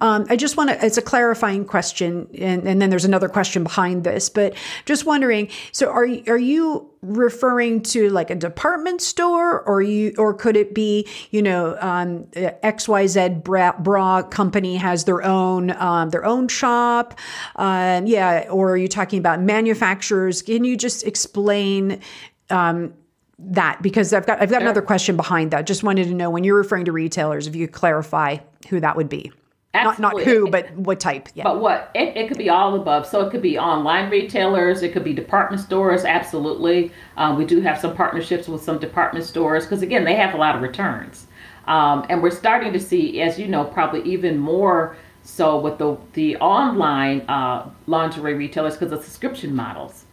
[0.00, 3.62] um, I just want to, it's a clarifying question, and, and, then there's another question
[3.62, 9.60] behind this, but just wondering so are, are you referring to like a department store
[9.62, 15.22] or you or could it be you know um, xyz bra, bra, company has their
[15.22, 17.18] own um, their own shop
[17.56, 22.00] um, yeah or are you talking about manufacturers can you just explain
[22.48, 22.94] um,
[23.38, 25.66] that because I've got I've got another question behind that.
[25.66, 28.96] Just wanted to know when you're referring to retailers, if you could clarify who that
[28.96, 29.32] would be.
[29.74, 31.28] Not, not who, but what type.
[31.34, 31.42] Yeah.
[31.42, 31.90] But what?
[31.94, 33.06] It, it could be all above.
[33.06, 36.92] So it could be online retailers, it could be department stores, absolutely.
[37.16, 40.36] Um, we do have some partnerships with some department stores because, again, they have a
[40.36, 41.26] lot of returns.
[41.66, 45.96] Um, and we're starting to see, as you know, probably even more so with the,
[46.12, 50.04] the online uh, lingerie retailers because of subscription models.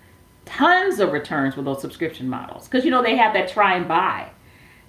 [0.45, 3.87] Tons of returns with those subscription models because, you know, they have that try and
[3.87, 4.29] buy.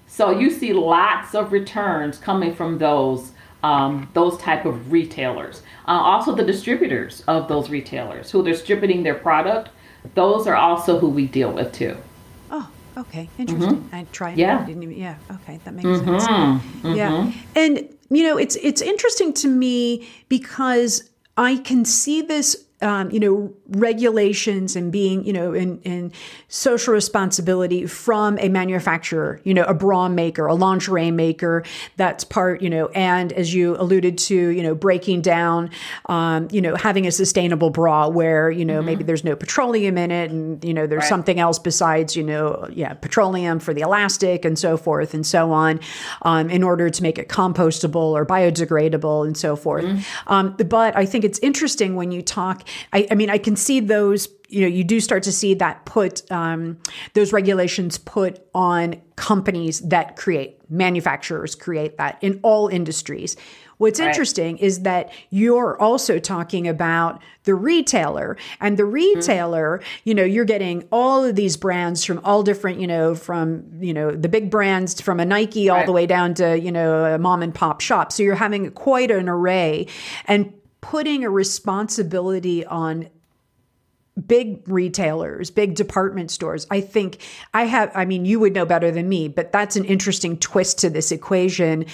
[0.06, 3.32] So you see lots of returns coming from those
[3.62, 5.62] um, those type of retailers.
[5.86, 9.70] Uh, also, the distributors of those retailers who are distributing their product.
[10.14, 11.96] Those are also who we deal with too.
[12.50, 13.76] Oh, okay, interesting.
[13.76, 13.94] Mm-hmm.
[13.94, 14.36] I tried.
[14.36, 14.68] Yeah.
[14.68, 15.16] Even, yeah.
[15.30, 16.18] Okay, that makes mm-hmm.
[16.18, 16.24] sense.
[16.26, 16.94] Mm-hmm.
[16.94, 23.10] Yeah, and you know, it's it's interesting to me because I can see this um,
[23.10, 26.12] you know, regulations and being, you know, in, in
[26.48, 31.64] social responsibility from a manufacturer, you know, a bra maker, a lingerie maker,
[31.96, 35.70] that's part, you know, and as you alluded to, you know, breaking down,
[36.06, 38.86] um, you know, having a sustainable bra where, you know, mm-hmm.
[38.86, 41.08] maybe there's no petroleum in it and, you know, there's right.
[41.08, 45.52] something else besides, you know, yeah, petroleum for the elastic and so forth and so
[45.52, 45.80] on,
[46.22, 49.84] um, in order to make it compostable or biodegradable and so forth.
[49.84, 50.32] Mm-hmm.
[50.32, 53.80] Um, but I think it's interesting when you talk I, I mean, I can see
[53.80, 56.78] those you know you do start to see that put um,
[57.14, 63.36] those regulations put on companies that create manufacturers create that in all industries
[63.78, 64.08] what's right.
[64.08, 70.00] interesting is that you're also talking about the retailer and the retailer mm-hmm.
[70.04, 73.94] you know you're getting all of these brands from all different you know from you
[73.94, 75.86] know the big brands from a nike all right.
[75.86, 79.10] the way down to you know a mom and pop shop so you're having quite
[79.10, 79.86] an array
[80.26, 80.52] and
[80.82, 83.08] putting a responsibility on
[84.26, 86.66] big retailers, big department stores.
[86.70, 87.18] I think
[87.54, 90.78] I have, I mean, you would know better than me, but that's an interesting twist
[90.80, 91.86] to this equation.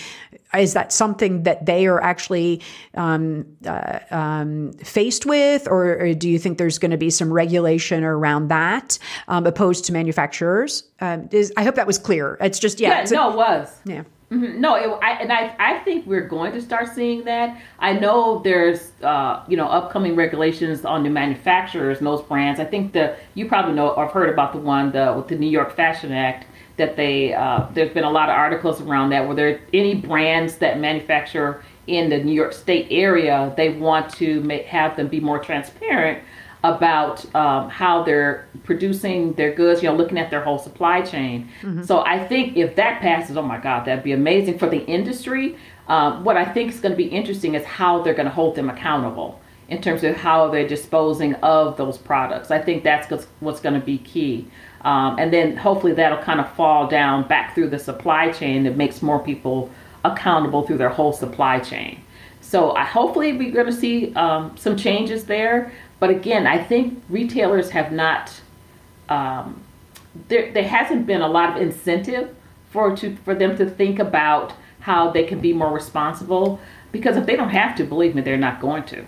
[0.56, 2.60] Is that something that they are actually
[2.94, 7.32] um, uh, um, faced with, or, or, do you think there's going to be some
[7.32, 8.98] regulation around that
[9.28, 10.84] um, opposed to manufacturers?
[11.00, 12.36] Um, is, I hope that was clear.
[12.40, 13.04] It's just, yeah.
[13.04, 13.80] Yeah, no, a, it was.
[13.84, 14.02] Yeah.
[14.30, 14.60] Mm-hmm.
[14.60, 17.58] No, it, I, and I, I think we're going to start seeing that.
[17.78, 22.60] I know there's, uh, you know, upcoming regulations on the manufacturers and those brands.
[22.60, 25.36] I think the you probably know or have heard about the one the, with the
[25.36, 29.26] New York Fashion Act that they uh, there's been a lot of articles around that
[29.26, 34.42] where there any brands that manufacture in the New York State area they want to
[34.42, 36.22] make, have them be more transparent
[36.64, 41.48] about um, how they're producing their goods, you know, looking at their whole supply chain.
[41.62, 41.82] Mm-hmm.
[41.82, 45.56] So I think if that passes, oh my God, that'd be amazing for the industry.
[45.86, 48.56] Um, what I think is going to be interesting is how they're going to hold
[48.56, 52.50] them accountable in terms of how they're disposing of those products.
[52.50, 54.46] I think that's what's going to be key.
[54.82, 58.76] Um, and then hopefully that'll kind of fall down back through the supply chain that
[58.76, 59.70] makes more people
[60.04, 62.00] accountable through their whole supply chain.
[62.40, 65.72] So I, hopefully we're going to see um, some changes there.
[66.00, 68.40] But again, I think retailers have not.
[69.08, 69.62] Um,
[70.28, 72.34] there, there hasn't been a lot of incentive
[72.70, 76.60] for to for them to think about how they can be more responsible
[76.92, 79.04] because if they don't have to, believe me, they're not going to.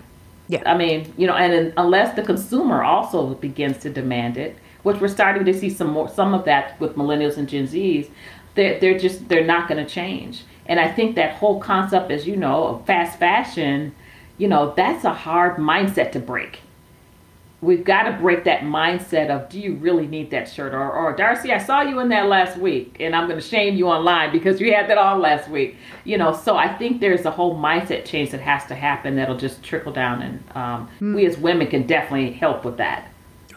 [0.47, 0.61] Yeah.
[0.65, 5.07] I mean, you know, and unless the consumer also begins to demand it, which we're
[5.07, 8.09] starting to see some more some of that with millennials and Gen Zs,
[8.55, 10.43] they're they're just they're not going to change.
[10.65, 13.95] And I think that whole concept, as you know, of fast fashion,
[14.37, 16.59] you know, that's a hard mindset to break
[17.61, 21.15] we've got to break that mindset of do you really need that shirt or, or
[21.15, 24.31] darcy i saw you in that last week and i'm going to shame you online
[24.31, 27.55] because you had that on last week you know so i think there's a whole
[27.55, 31.15] mindset change that has to happen that'll just trickle down and um, mm.
[31.15, 33.07] we as women can definitely help with that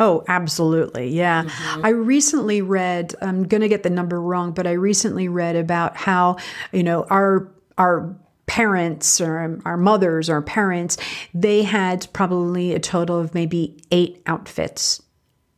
[0.00, 1.08] Oh, absolutely.
[1.10, 1.44] Yeah.
[1.44, 1.86] Mm-hmm.
[1.86, 5.96] I recently read, I'm going to get the number wrong, but I recently read about
[5.96, 6.38] how,
[6.72, 10.96] you know, our our parents or um, our mothers or parents,
[11.32, 15.02] they had probably a total of maybe eight outfits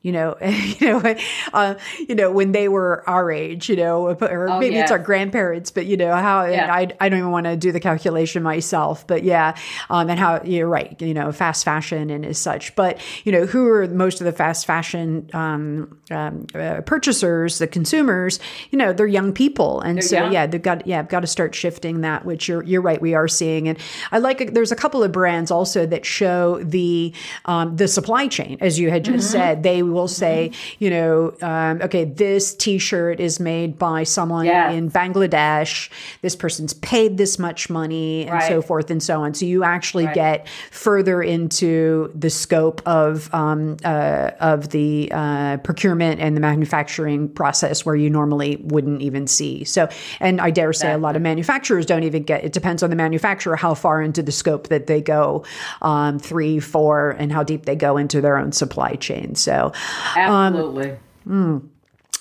[0.06, 1.14] you know, you know,
[1.52, 5.00] uh, you know, when they were our age, you know, or oh, maybe it's our
[5.00, 6.72] grandparents, but you know how yeah.
[6.72, 9.56] I, I don't even want to do the calculation myself, but yeah,
[9.90, 12.76] um, and how you're right, you know, fast fashion and as such.
[12.76, 17.66] But you know, who are most of the fast fashion um, um, uh, purchasers, the
[17.66, 18.38] consumers?
[18.70, 20.32] You know, they're young people, and they're so young.
[20.32, 22.24] yeah, they've got yeah, I've got to start shifting that.
[22.24, 23.76] Which you're you're right, we are seeing, and
[24.12, 24.54] I like.
[24.54, 27.12] There's a couple of brands also that show the
[27.46, 29.32] um, the supply chain, as you had just mm-hmm.
[29.32, 29.62] said.
[29.64, 30.84] They will say, mm-hmm.
[30.84, 35.90] you know, um, okay, this T-shirt is made by someone in Bangladesh.
[36.22, 38.48] This person's paid this much money, and right.
[38.48, 39.34] so forth and so on.
[39.34, 40.14] So you actually right.
[40.14, 47.28] get further into the scope of um, uh, of the uh, procurement and the manufacturing
[47.28, 49.64] process where you normally wouldn't even see.
[49.64, 49.88] So,
[50.20, 51.00] and I dare say, exactly.
[51.00, 52.44] a lot of manufacturers don't even get.
[52.44, 55.44] It depends on the manufacturer how far into the scope that they go,
[55.82, 59.34] um, three, four, and how deep they go into their own supply chain.
[59.34, 59.72] So,
[60.16, 60.90] Absolutely.
[61.26, 61.68] Um, mm.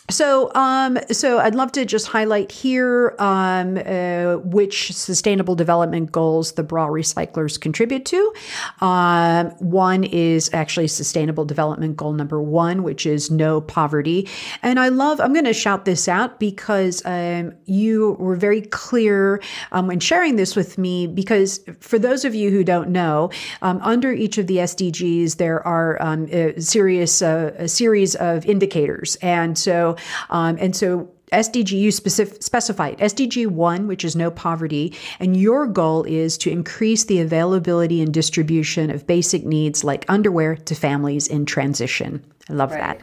[0.09, 6.51] So, um, so I'd love to just highlight here um, uh, which sustainable development goals
[6.51, 8.33] the bra recyclers contribute to.
[8.81, 14.29] Um, one is actually sustainable development goal number one, which is no poverty.
[14.61, 19.41] And I love, I'm going to shout this out because um, you were very clear
[19.71, 21.07] um, when sharing this with me.
[21.07, 23.31] Because for those of you who don't know,
[23.63, 29.15] um, under each of the SDGs, there are a, serious, uh, a series of indicators.
[29.23, 29.94] And so
[30.29, 36.03] um, and so SDG specific, specified SDG 1, which is no poverty, and your goal
[36.03, 41.45] is to increase the availability and distribution of basic needs like underwear to families in
[41.45, 42.23] transition.
[42.49, 42.99] I love right.
[42.99, 43.01] that.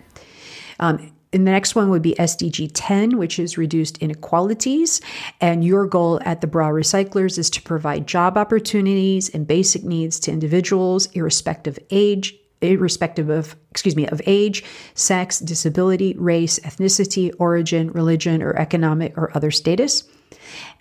[0.81, 5.01] Um, and the next one would be SDG 10, which is reduced inequalities.
[5.41, 10.21] And your goal at the Bra Recyclers is to provide job opportunities and basic needs
[10.21, 17.33] to individuals, irrespective of age, irrespective of excuse me of age sex disability race ethnicity
[17.39, 20.05] origin religion or economic or other status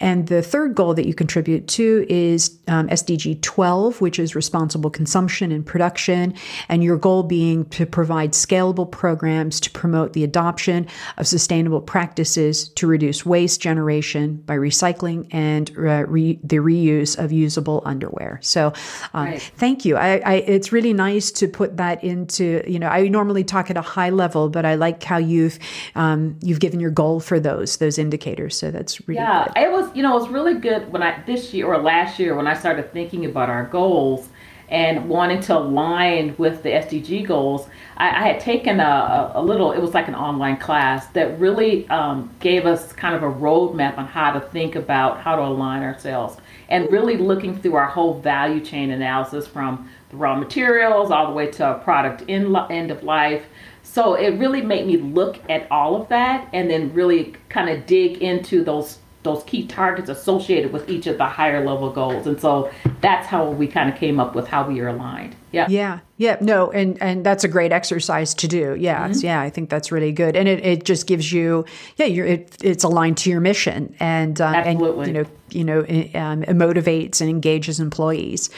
[0.02, 4.90] and the third goal that you contribute to is um, SDG 12, which is responsible
[4.90, 6.34] consumption and production.
[6.68, 10.88] And your goal being to provide scalable programs to promote the adoption
[11.18, 17.32] of sustainable practices to reduce waste generation by recycling and uh, re- the reuse of
[17.32, 18.40] usable underwear.
[18.42, 18.74] So,
[19.14, 19.52] um, right.
[19.58, 19.98] thank you.
[19.98, 23.78] I, I, it's really nice to put that into, you know, I normally talk at
[23.78, 25.60] a high level, but I like how you've
[25.94, 28.58] um, you've given your goal for those those indicators.
[28.58, 29.48] So that's really yeah.
[29.54, 29.64] Good.
[29.64, 32.36] It was you know, it was really good when I this year or last year
[32.36, 34.30] when I started thinking about our goals
[34.72, 37.68] and wanting to align with the SDG goals.
[37.98, 41.88] I, I had taken a, a, little, it was like an online class that really
[41.90, 45.84] um, gave us kind of a roadmap on how to think about how to align
[45.84, 46.38] ourselves
[46.70, 51.34] and really looking through our whole value chain analysis from the raw materials all the
[51.34, 53.44] way to a product in end of life.
[53.84, 57.86] So it really made me look at all of that and then really kind of
[57.86, 62.26] dig into those those key targets associated with each of the higher level goals.
[62.26, 65.36] And so that's how we kind of came up with how we are aligned.
[65.52, 65.68] Yeah.
[65.70, 66.00] Yeah.
[66.18, 66.38] Yeah.
[66.42, 68.76] No and and that's a great exercise to do.
[68.80, 69.10] Yeah.
[69.10, 69.26] Mm-hmm.
[69.26, 70.36] yeah i think that's really good.
[70.36, 71.66] And it, it just gives you
[71.98, 75.10] yeah you're it, it's aligned to your mission and uh, Absolutely.
[75.10, 78.50] and you know you know it, um, it motivates and engages employees.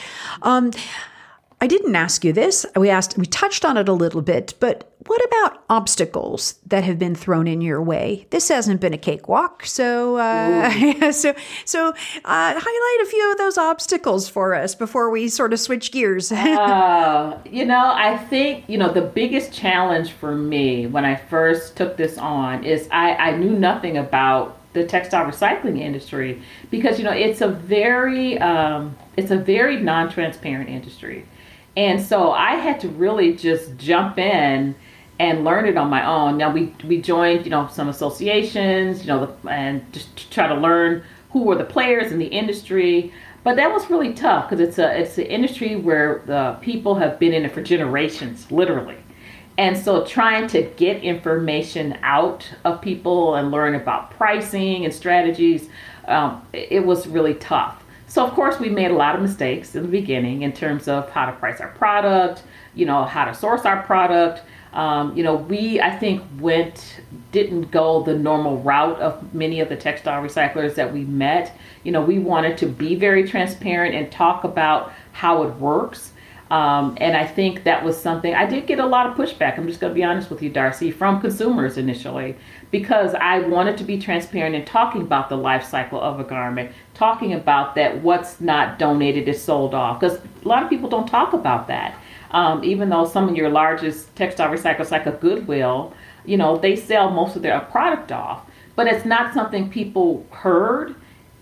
[0.43, 0.71] Um
[1.63, 2.65] I didn't ask you this.
[2.75, 6.99] We asked, we touched on it a little bit, but what about obstacles that have
[6.99, 8.27] been thrown in your way?
[8.31, 11.93] This hasn't been a cakewalk, so uh, so so uh,
[12.25, 16.31] highlight a few of those obstacles for us before we sort of switch gears.
[16.33, 21.77] uh, you know, I think you know the biggest challenge for me when I first
[21.77, 27.05] took this on is I, I knew nothing about the textile recycling industry because you
[27.05, 31.25] know it's a very um, it's a very non-transparent industry
[31.75, 34.75] and so I had to really just jump in
[35.19, 36.37] and learn it on my own.
[36.37, 41.03] Now we we joined, you know, some associations, you know, and just try to learn
[41.31, 43.13] who were the players in the industry.
[43.43, 47.19] But that was really tough because it's a it's an industry where the people have
[47.19, 48.97] been in it for generations, literally.
[49.57, 55.69] And so trying to get information out of people and learn about pricing and strategies,
[56.07, 57.82] um, it was really tough.
[58.13, 61.09] So, of course, we made a lot of mistakes in the beginning in terms of
[61.09, 62.43] how to price our product,
[62.75, 64.43] you know, how to source our product.
[64.73, 67.01] Um, you know, we, I think, went,
[67.31, 71.57] didn't go the normal route of many of the textile recyclers that we met.
[71.83, 76.13] You know, we wanted to be very transparent and talk about how it works.
[76.51, 79.57] Um, and I think that was something I did get a lot of pushback.
[79.57, 82.35] I'm just going to be honest with you, Darcy, from consumers initially,
[82.73, 86.71] because I wanted to be transparent in talking about the life cycle of a garment,
[86.95, 91.05] talking about that what's not donated is sold off, because a lot of people don't
[91.05, 91.95] talk about that.
[92.31, 95.93] Um, even though some of your largest textile recyclers, like a Goodwill,
[96.25, 100.95] you know, they sell most of their product off, but it's not something people heard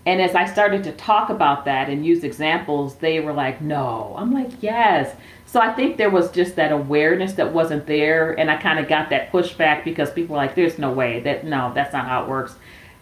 [0.04, 4.14] and as I started to talk about that and use examples, they were like, no.
[4.18, 5.14] I'm like, yes.
[5.52, 8.32] So I think there was just that awareness that wasn't there.
[8.40, 11.44] And I kind of got that pushback because people were like, there's no way that,
[11.44, 12.54] no, that's not how it works.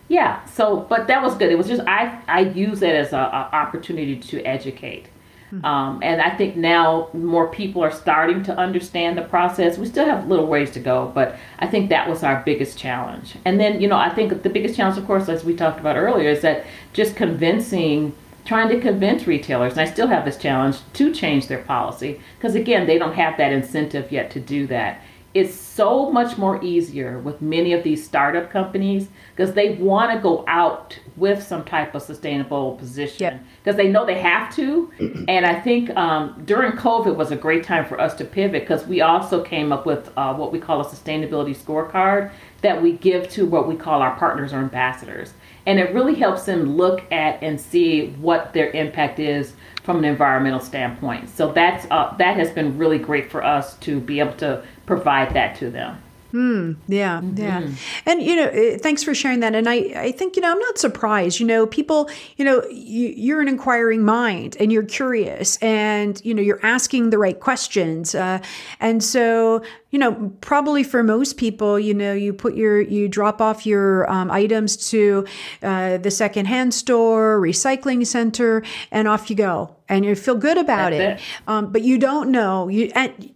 [0.08, 0.44] Yeah.
[0.46, 1.52] So, but that was good.
[1.52, 5.06] It was just, I, I use it as an opportunity to educate.
[5.52, 5.64] Mm-hmm.
[5.64, 9.78] Um, and I think now more people are starting to understand the process.
[9.78, 13.36] We still have little ways to go, but I think that was our biggest challenge.
[13.44, 15.94] And then, you know, I think the biggest challenge, of course, as we talked about
[15.96, 18.12] earlier, is that just convincing,
[18.50, 22.20] trying to convince retailers, and I still have this challenge, to change their policy.
[22.36, 25.00] Because again, they don't have that incentive yet to do that
[25.32, 30.18] it's so much more easier with many of these startup companies because they want to
[30.18, 33.84] go out with some type of sustainable position because yep.
[33.84, 34.90] they know they have to.
[35.28, 38.86] and I think um, during COVID was a great time for us to pivot because
[38.86, 43.30] we also came up with uh, what we call a sustainability scorecard that we give
[43.30, 45.32] to what we call our partners or ambassadors.
[45.64, 49.54] And it really helps them look at and see what their impact is
[49.90, 51.28] from an environmental standpoint.
[51.28, 55.34] So that's uh, that has been really great for us to be able to provide
[55.34, 56.00] that to them.
[56.30, 56.72] Hmm.
[56.86, 57.20] Yeah.
[57.20, 57.42] Mm-hmm.
[57.42, 57.68] Yeah.
[58.06, 59.54] And you know, eh, thanks for sharing that.
[59.54, 61.40] And I, I think you know, I'm not surprised.
[61.40, 66.34] You know, people, you know, you, are an inquiring mind, and you're curious, and you
[66.34, 68.14] know, you're asking the right questions.
[68.14, 68.40] Uh,
[68.78, 73.40] and so, you know, probably for most people, you know, you put your, you drop
[73.40, 75.26] off your um, items to
[75.62, 80.92] uh, the secondhand store, recycling center, and off you go, and you feel good about
[80.92, 81.24] That's it.
[81.24, 81.48] it.
[81.48, 83.32] Um, but you don't know you and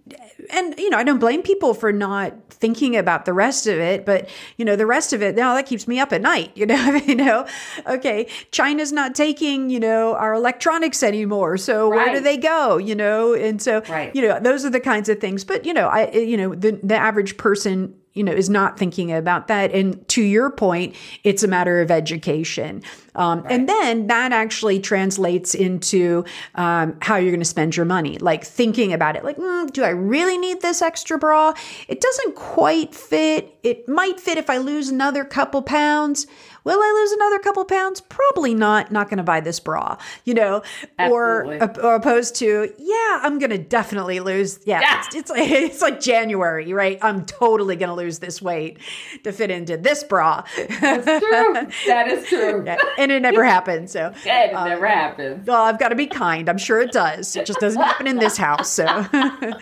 [0.50, 4.06] and you know, I don't blame people for not thinking about the rest of it,
[4.06, 6.66] but you know, the rest of it, now that keeps me up at night, you
[6.66, 7.46] know, you know,
[7.86, 11.56] okay, China's not taking, you know, our electronics anymore.
[11.56, 11.96] So right.
[11.96, 13.34] where do they go, you know?
[13.34, 14.14] And so, right.
[14.14, 16.72] you know, those are the kinds of things, but you know, I, you know, the,
[16.82, 19.72] the average person you know is not thinking about that.
[19.72, 22.82] And to your point it's a matter of education.
[23.16, 23.52] Um, right.
[23.52, 26.24] and then that actually translates into
[26.56, 29.84] um, how you're going to spend your money like thinking about it like mm, do
[29.84, 31.54] i really need this extra bra?
[31.88, 33.56] It doesn't quite fit.
[33.62, 36.26] It might fit if i lose another couple pounds
[36.64, 38.00] Will I lose another couple pounds?
[38.00, 38.90] Probably not.
[38.90, 40.62] Not going to buy this bra, you know,
[40.98, 41.44] or,
[41.82, 44.60] or opposed to, yeah, I'm going to definitely lose.
[44.64, 45.02] Yeah, yeah.
[45.06, 46.98] It's, it's, like, it's like January, right?
[47.02, 48.78] I'm totally going to lose this weight
[49.24, 50.44] to fit into this bra.
[50.80, 51.52] That's true.
[51.86, 52.64] that is true.
[52.74, 52.76] Yeah.
[52.98, 53.92] And it never happens.
[53.92, 55.46] So yeah, it uh, never happens.
[55.46, 56.48] Well, I've got to be kind.
[56.48, 57.36] I'm sure it does.
[57.36, 58.70] It just doesn't happen in this house.
[58.70, 59.58] So, uh,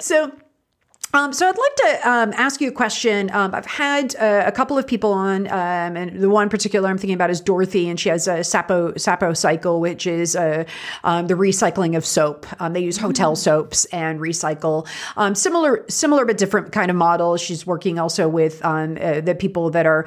[0.00, 0.32] so
[1.14, 3.30] um, so I'd like to um, ask you a question.
[3.30, 6.98] Um, I've had uh, a couple of people on, um, and the one particular I'm
[6.98, 10.64] thinking about is Dorothy, and she has a Sapo SapoCycle, which is uh,
[11.04, 12.46] um, the recycling of soap.
[12.60, 13.42] Um, they use hotel mm-hmm.
[13.42, 14.88] soaps and recycle.
[15.36, 17.36] similar, similar but different kind of model.
[17.36, 20.06] She's working also with uh, the people that are,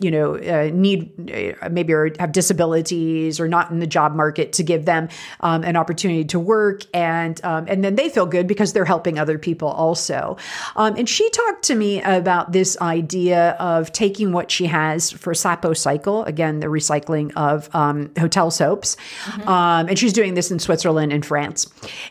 [0.00, 1.30] you know, uh, need
[1.62, 5.08] uh, maybe or have disabilities or not in the job market to give them
[5.40, 9.68] an opportunity to work, and and then they feel good because they're helping other people
[9.68, 10.36] also also.
[10.76, 15.34] Um, and she talked to me about this idea of taking what she has for
[15.34, 18.96] SapoCycle, again, the recycling of um, hotel soaps.
[19.24, 19.48] Mm-hmm.
[19.48, 21.70] Um, and she's doing this in Switzerland and France.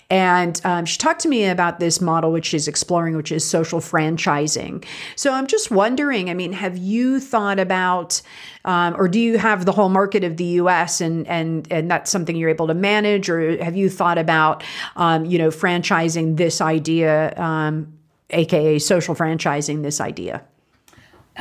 [0.09, 3.79] And um, she talked to me about this model, which she's exploring, which is social
[3.79, 4.85] franchising.
[5.15, 8.21] So I'm just wondering, I mean, have you thought about,
[8.65, 11.01] um, or do you have the whole market of the U.S.
[11.01, 14.63] and and and that's something you're able to manage, or have you thought about,
[14.95, 17.93] um, you know, franchising this idea, um,
[18.31, 20.43] aka social franchising this idea?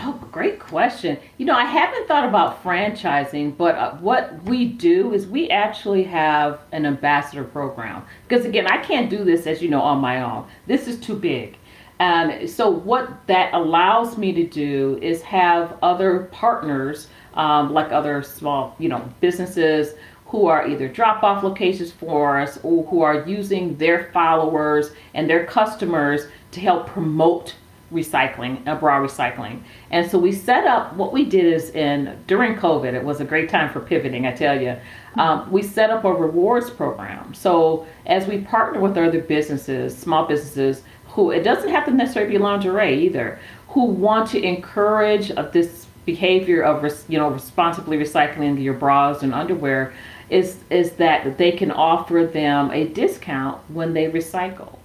[0.01, 1.19] Oh, great question.
[1.39, 6.05] You know, I haven't thought about franchising, but uh, what we do is we actually
[6.05, 8.05] have an ambassador program.
[8.29, 10.47] Because again, I can't do this, as you know, on my own.
[10.69, 11.59] This is too big.
[12.01, 18.23] And so, what that allows me to do is have other partners, um, like other
[18.23, 19.95] small, you know, businesses
[20.27, 25.29] who are either drop off locations for us or who are using their followers and
[25.29, 27.55] their customers to help promote
[27.93, 29.63] recycling, uh, bra recycling.
[29.91, 33.25] And so we set up what we did is in during COVID, it was a
[33.25, 34.77] great time for pivoting, I tell you.
[35.17, 37.33] Um, we set up a rewards program.
[37.33, 40.83] So as we partner with other businesses, small businesses,
[41.19, 43.41] who it doesn't have to necessarily be lingerie either,
[43.71, 46.77] who want to encourage this behavior of
[47.09, 49.93] you know responsibly recycling your bras and underwear,
[50.31, 54.79] is is that they can offer them a discount when they recycle.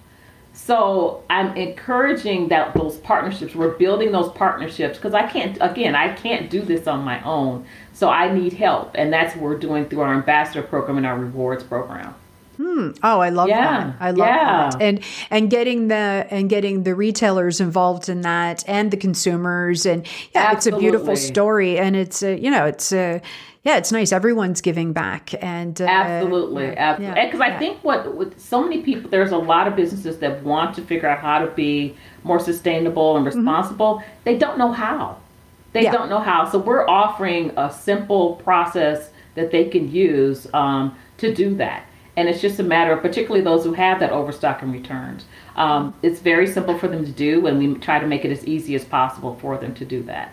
[0.54, 6.14] So I'm encouraging that those partnerships, we're building those partnerships because I can't, again, I
[6.14, 7.66] can't do this on my own.
[7.92, 8.92] So I need help.
[8.96, 12.16] And that's what we're doing through our ambassador program and our rewards program.
[12.58, 12.92] Hmm.
[13.02, 13.88] Oh, I love yeah.
[13.88, 13.96] that.
[14.00, 14.70] I love yeah.
[14.70, 14.82] that.
[14.82, 15.00] And
[15.30, 20.52] and getting the and getting the retailers involved in that and the consumers and yeah,
[20.52, 20.56] Absolutely.
[20.56, 23.22] it's a beautiful story and it's a, you know, it's a
[23.64, 24.12] yeah, it's nice.
[24.12, 27.26] Everyone's giving back, and uh, absolutely, absolutely.
[27.26, 30.44] Because yeah, I think what with so many people, there's a lot of businesses that
[30.44, 33.38] want to figure out how to be more sustainable and mm-hmm.
[33.38, 34.00] responsible.
[34.00, 34.10] Mm-hmm.
[34.26, 35.18] They don't know how.
[35.72, 35.94] They yeah.
[35.94, 36.50] don't know how.
[36.50, 41.86] So we're offering a simple process that they can use um, to do that.
[42.16, 45.26] And it's just a matter of, particularly those who have that overstock and returns.
[45.56, 48.46] Um, it's very simple for them to do, and we try to make it as
[48.46, 50.32] easy as possible for them to do that.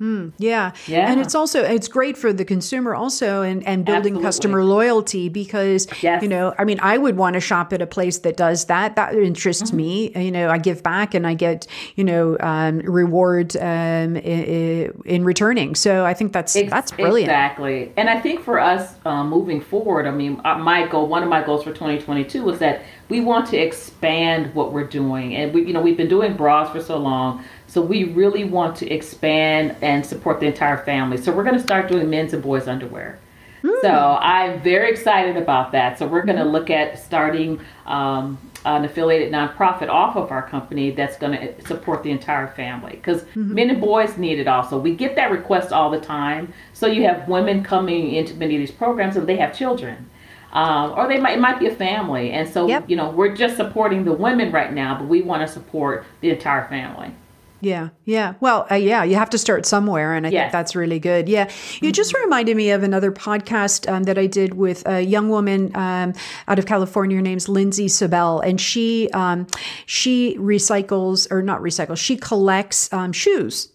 [0.00, 0.72] Mm, yeah.
[0.86, 1.10] Yeah.
[1.10, 4.22] And it's also it's great for the consumer also and, and building Absolutely.
[4.26, 6.22] customer loyalty because yes.
[6.22, 8.96] you know, I mean, I would want to shop at a place that does that.
[8.96, 9.76] That interests mm-hmm.
[9.76, 10.12] me.
[10.16, 15.24] You know, I give back and I get, you know, um, reward um, in, in,
[15.24, 15.74] returning.
[15.74, 17.30] So I think that's that's brilliant.
[17.30, 17.92] Exactly.
[17.96, 21.28] And I think for us um, moving forward, I mean, uh, my goal, one of
[21.28, 25.36] my goals for 2022 was that we want to expand what we're doing.
[25.36, 27.44] And we, you know, we've been doing bras for so long.
[27.72, 31.16] So we really want to expand and support the entire family.
[31.16, 33.18] So we're going to start doing men's and boys underwear.
[33.62, 33.80] Mm.
[33.80, 35.98] So I'm very excited about that.
[35.98, 40.90] So we're going to look at starting um, an affiliated nonprofit off of our company
[40.90, 43.54] that's going to support the entire family because mm-hmm.
[43.54, 44.78] men and boys need it also.
[44.78, 46.52] We get that request all the time.
[46.74, 50.10] So you have women coming into many of these programs and they have children.
[50.52, 52.84] Um, or they might it might be a family, and so yep.
[52.86, 56.28] you know we're just supporting the women right now, but we want to support the
[56.28, 57.14] entire family.
[57.62, 58.34] Yeah, yeah.
[58.40, 60.42] Well, uh, yeah, you have to start somewhere, and I yes.
[60.42, 61.28] think that's really good.
[61.28, 61.90] Yeah, you mm-hmm.
[61.92, 66.12] just reminded me of another podcast um, that I did with a young woman um,
[66.48, 67.16] out of California.
[67.16, 69.46] Her name's Lindsay Sabell, and she um,
[69.86, 71.98] she recycles or not recycles.
[71.98, 73.68] She collects um, shoes,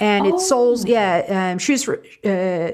[0.00, 0.34] and oh.
[0.36, 0.88] it sold.
[0.88, 2.02] Yeah, um, shoes for.
[2.24, 2.72] Uh,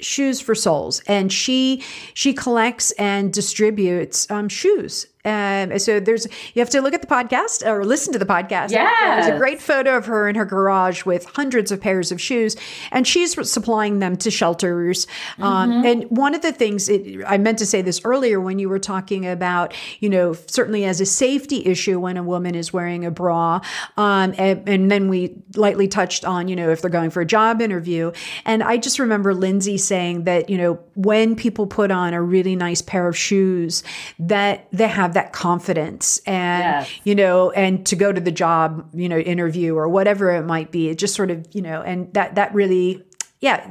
[0.00, 1.82] shoes for souls and she
[2.12, 7.06] she collects and distributes um, shoes um, so there's you have to look at the
[7.06, 8.70] podcast or listen to the podcast.
[8.70, 12.20] Yeah, there's a great photo of her in her garage with hundreds of pairs of
[12.20, 12.56] shoes,
[12.90, 15.06] and she's supplying them to shelters.
[15.38, 15.86] Um, mm-hmm.
[15.86, 18.78] and one of the things it, I meant to say this earlier when you were
[18.78, 23.10] talking about, you know, certainly as a safety issue when a woman is wearing a
[23.10, 23.60] bra,
[23.96, 27.26] um, and, and then we lightly touched on, you know, if they're going for a
[27.26, 28.12] job interview.
[28.44, 32.56] And I just remember Lindsay saying that, you know, when people put on a really
[32.56, 33.82] nice pair of shoes,
[34.18, 36.90] that they have that confidence and yes.
[37.04, 40.70] you know and to go to the job you know interview or whatever it might
[40.70, 43.02] be it just sort of you know and that that really
[43.40, 43.66] yeah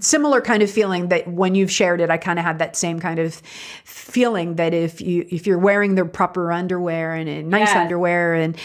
[0.00, 2.98] similar kind of feeling that when you've shared it i kind of had that same
[3.00, 3.34] kind of
[3.84, 7.76] feeling that if you if you're wearing the proper underwear and, and nice yes.
[7.76, 8.56] underwear and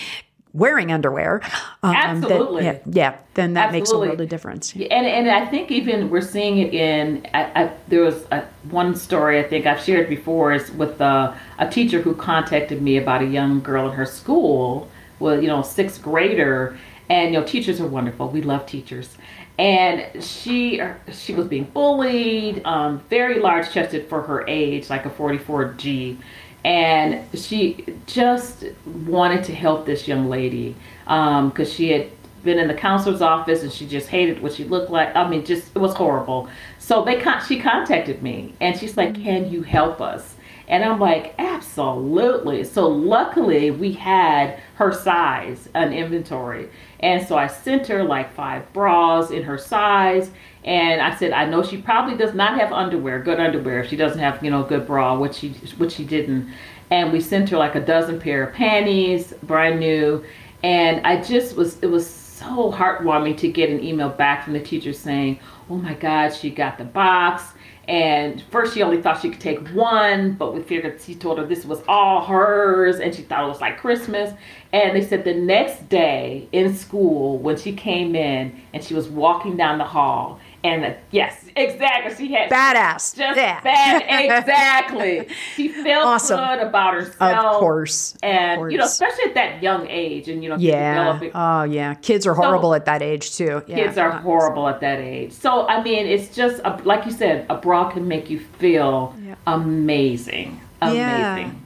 [0.54, 1.41] wearing underwear.
[1.84, 2.64] Um, Absolutely.
[2.64, 3.80] That, yeah, yeah, then that Absolutely.
[3.80, 4.74] makes a world of difference.
[4.74, 7.28] And and I think even we're seeing it in.
[7.34, 11.38] I, I, there was a, one story I think I've shared before is with a,
[11.60, 14.89] a teacher who contacted me about a young girl in her school,
[15.20, 16.78] well, you know, sixth grader,
[17.10, 18.30] and you know, teachers are wonderful.
[18.30, 19.18] We love teachers.
[19.60, 20.82] And she
[21.12, 26.18] she was being bullied, um, very large chested for her age, like a 44G
[26.66, 28.66] and she just
[29.05, 32.09] wanted to help this young lady because um, she had
[32.43, 35.16] been in the counselor's office and she just hated what she looked like.
[35.16, 36.49] I mean, just it was horrible.
[36.80, 40.36] So they con- she contacted me and she's like, "Can you help us?"
[40.68, 47.47] And I'm like, "Absolutely." So luckily we had her size an inventory, and so I
[47.47, 50.32] sent her like five bras in her size
[50.66, 53.86] and I said, I know she probably does not have underwear, good underwear.
[53.86, 56.49] She doesn't have, you know, good bra, which she which she didn't.
[56.89, 60.24] And we sent her like a dozen pair of panties, brand new.
[60.64, 64.59] And I just was it was so heartwarming to get an email back from the
[64.59, 65.39] teacher saying,
[65.70, 67.43] "Oh my God, she got the box."
[67.86, 71.45] And first, she only thought she could take one, but we figured she told her
[71.45, 74.34] this was all hers, and she thought it was like Christmas.
[74.72, 79.09] And they said the next day in school, when she came in and she was
[79.09, 82.16] walking down the hall, And yes, exactly.
[82.16, 83.16] She had Badass.
[83.18, 83.59] just Yeah.
[83.61, 84.03] bad.
[84.43, 85.28] Exactly.
[85.55, 86.39] She felt Awesome.
[86.39, 87.45] good about herself.
[87.55, 88.14] Of course.
[88.14, 91.20] Of And you know, especially at that young age, and you know, Yeah.
[91.36, 91.95] Oh, yeah.
[91.95, 93.61] Kids are horrible at that age too.
[93.68, 93.76] Yeah.
[93.76, 95.34] kids are horrible at that age.
[95.34, 99.14] So I mean, it's just a, like you said, a bra can make you feel
[99.26, 99.36] Yeah.
[99.47, 101.59] amazing, amazing.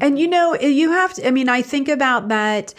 [0.00, 2.74] And you know, you have to I mean, I think about that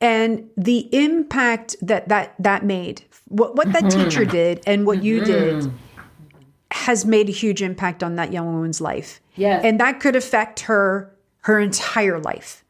[0.00, 3.02] and the impact that that that made.
[3.28, 4.04] What what that Mm-hmm.
[4.04, 5.70] teacher did and what you did
[6.70, 9.20] has made a huge impact on that young woman's life.
[9.36, 9.64] Yes.
[9.64, 12.64] And that could affect her her entire life.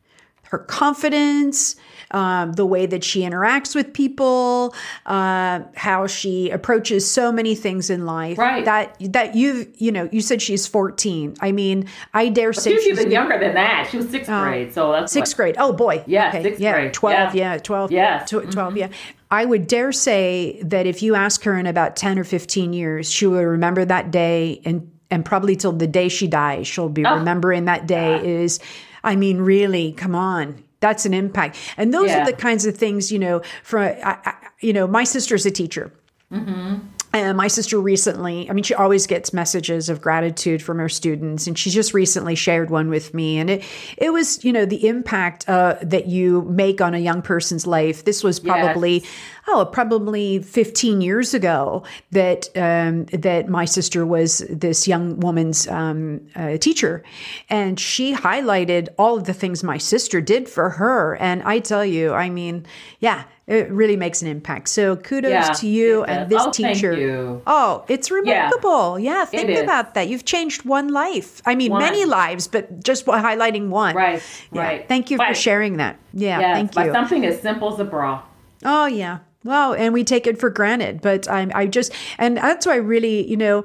[0.50, 1.76] Her confidence,
[2.10, 4.74] um, the way that she interacts with people,
[5.06, 8.38] uh, how she approaches so many things in life.
[8.38, 8.64] Right.
[8.64, 11.36] That that you you know you said she's fourteen.
[11.40, 13.88] I mean, I dare say She was she's even younger than that.
[13.90, 15.12] She was sixth grade, so that's.
[15.12, 15.56] Sixth what- grade.
[15.58, 16.02] Oh boy.
[16.06, 16.94] Yeah, sixth yeah, grade.
[16.94, 17.34] 12.
[17.34, 17.54] Yeah.
[17.54, 17.92] Yeah, 12.
[17.92, 18.30] Yes.
[18.30, 18.76] tw- 12.
[18.76, 18.88] Yeah.
[19.30, 23.10] I would dare say that if you ask her in about 10 or 15 years,
[23.12, 27.04] she will remember that day and and probably till the day she dies, she'll be
[27.04, 27.14] Oh.
[27.16, 28.60] remembering that day is
[29.04, 30.62] I mean, really, come on.
[30.80, 31.56] That's an impact.
[31.76, 32.22] And those Yeah.
[32.22, 35.50] are the kinds of things, you know, for I, I, you know, my sister's a
[35.50, 35.90] teacher.
[36.32, 36.76] Mm-hmm.
[37.12, 41.46] And my sister recently, I mean, she always gets messages of gratitude from her students,
[41.46, 43.38] and she just recently shared one with me.
[43.38, 43.64] And it,
[43.96, 48.04] it was, you know, the impact uh, that you make on a young person's life.
[48.04, 49.04] This was probably,
[49.46, 56.20] oh, probably 15 years ago that um, that my sister was this young woman's um,
[56.36, 57.02] uh, teacher,
[57.48, 61.16] and she highlighted all of the things my sister did for her.
[61.16, 62.66] And I tell you, I mean,
[63.00, 64.68] yeah, it really makes an impact.
[64.68, 66.92] So kudos Yeah, to you and this Oh, thank teacher.
[66.92, 67.42] you.
[67.46, 68.98] Oh, it's remarkable.
[68.98, 69.60] Yeah, think is.
[69.60, 70.06] about that.
[70.08, 71.40] You've changed one life.
[71.46, 71.80] I mean, One.
[71.82, 73.96] many lives, but just highlighting one.
[73.96, 74.22] Right,
[74.52, 74.62] Yeah.
[74.62, 74.86] right.
[74.86, 75.98] Thank you for sharing that.
[76.12, 76.92] Yeah, Yes, thank by you.
[76.92, 78.20] something as simple as a bra.
[78.64, 79.18] Oh yeah.
[79.44, 82.76] Well, and we take it for granted, but I'm I just and that's why I
[82.76, 83.64] really, you know,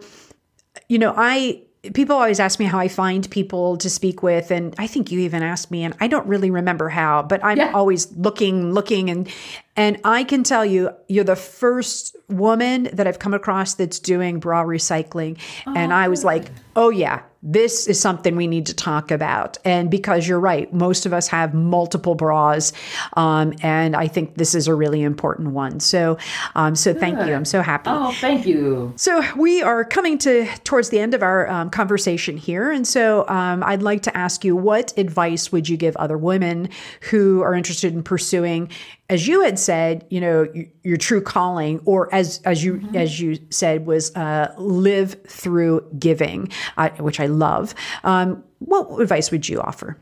[0.87, 4.73] you know, I people always ask me how I find people to speak with and
[4.77, 7.71] I think you even asked me and I don't really remember how, but I'm Yeah.
[7.73, 9.27] always looking looking and
[9.75, 14.39] and I can tell you you're the first woman that I've come across that's doing
[14.39, 16.51] bra recycling and I was like, oh.
[16.75, 19.57] "Oh yeah, this is something we need to talk about.
[19.65, 22.71] And because you're right, most of us have multiple bras,
[23.17, 25.81] um, and I think this is a really important one.
[25.81, 26.17] So,
[26.55, 27.33] um, so thank you.
[27.33, 27.89] I'm so happy.
[27.89, 28.93] Oh, thank you.
[28.95, 33.27] So we are coming to towards the end of our um, conversation here, and so
[33.27, 36.69] um, I'd like to ask you, what advice would you give other women
[37.09, 38.69] who are interested in pursuing,
[39.09, 43.19] as you had said, you know, your, your true calling, or as as you as
[43.19, 47.75] you said was uh, live through giving, uh, which I love.
[48.03, 49.97] Um, what advice would you offer?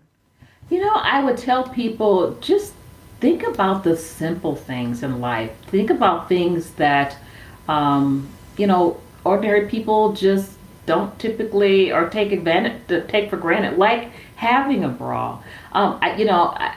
[0.70, 2.74] You know, I would tell people just
[3.20, 5.52] think about the simple things in life.
[5.68, 7.18] Think about things that,
[7.68, 10.54] um, you know, ordinary people just
[10.86, 15.42] don't typically or take advantage take for granted, like having a bra.
[15.74, 16.76] Um, I, you know, I,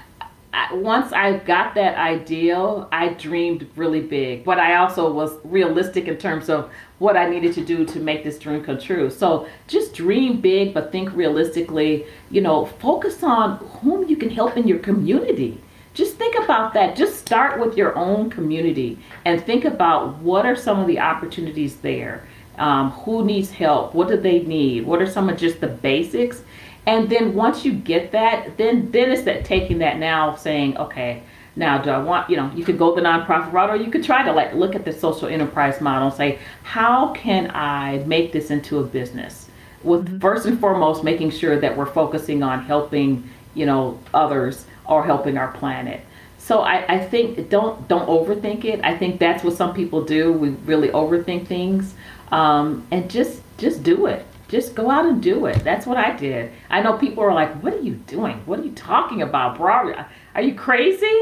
[0.73, 6.17] Once I got that ideal, I dreamed really big, but I also was realistic in
[6.17, 9.11] terms of what I needed to do to make this dream come true.
[9.11, 12.07] So just dream big, but think realistically.
[12.31, 15.61] You know, focus on whom you can help in your community.
[15.93, 16.97] Just think about that.
[16.97, 21.77] Just start with your own community and think about what are some of the opportunities
[21.77, 22.27] there.
[22.59, 23.95] Um, who needs help?
[23.95, 24.87] What do they need?
[24.87, 26.43] What are some of just the basics?
[26.87, 31.23] And then once you get that, then then it's that taking that now saying, okay,
[31.57, 34.05] now do I want, you know, you could go the nonprofit route or you could
[34.05, 38.33] try to like look at the social enterprise model and say, how can I make
[38.33, 39.49] this into a business?
[39.83, 45.05] With first and foremost making sure that we're focusing on helping, you know, others or
[45.05, 46.01] helping our planet.
[46.39, 48.81] So I, I think don't don't overthink it.
[48.85, 50.33] I think that's what some people do.
[50.33, 51.95] We really overthink things.
[52.31, 55.65] Um, and just just do it just go out and do it.
[55.65, 56.53] That's what I did.
[56.71, 58.37] I know people are like, "What are you doing?
[58.47, 59.93] What are you talking about, bro?
[60.35, 61.19] Are you crazy?"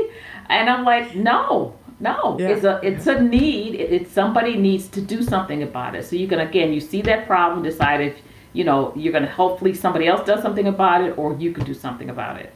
[0.48, 2.36] And I'm like, "No, no.
[2.38, 2.48] Yeah.
[2.48, 3.74] It's a it's a need.
[3.76, 6.04] It, it's somebody needs to do something about it.
[6.04, 8.16] So you can again, you see that problem, decide if
[8.52, 9.30] you know you're gonna.
[9.30, 12.52] Hopefully, somebody else does something about it, or you can do something about it.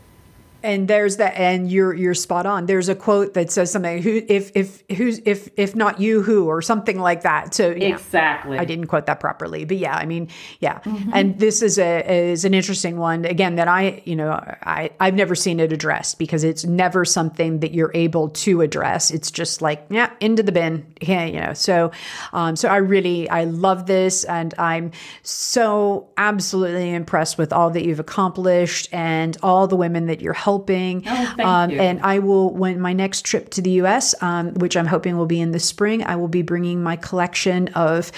[0.67, 2.67] And there's that, and you're you're spot on.
[2.67, 4.03] There's a quote that says something.
[4.03, 7.55] Who, if if who's if if not you, who, or something like that.
[7.55, 7.71] So.
[7.71, 8.59] Exactly.
[8.59, 10.29] I didn't quote that properly, but yeah, I mean,
[10.61, 10.81] yeah.
[11.13, 15.15] And this is a is an interesting one again that I, you know, I I've
[15.15, 19.11] never seen it addressed because it's never something that you're able to address.
[19.11, 20.95] It's just like, yeah, into the bin.
[21.01, 21.55] Yeah, you know.
[21.55, 21.93] So
[22.33, 24.91] um so I really I love this and I'm
[25.23, 30.56] so absolutely impressed with all that you've accomplished and all the women that you're helping
[30.57, 31.03] helping.
[31.07, 31.71] Oh, um.
[31.71, 35.27] And I will, when my next trip to the US, um, which I'm hoping will
[35.27, 38.11] be in the spring, I will be bringing my collection of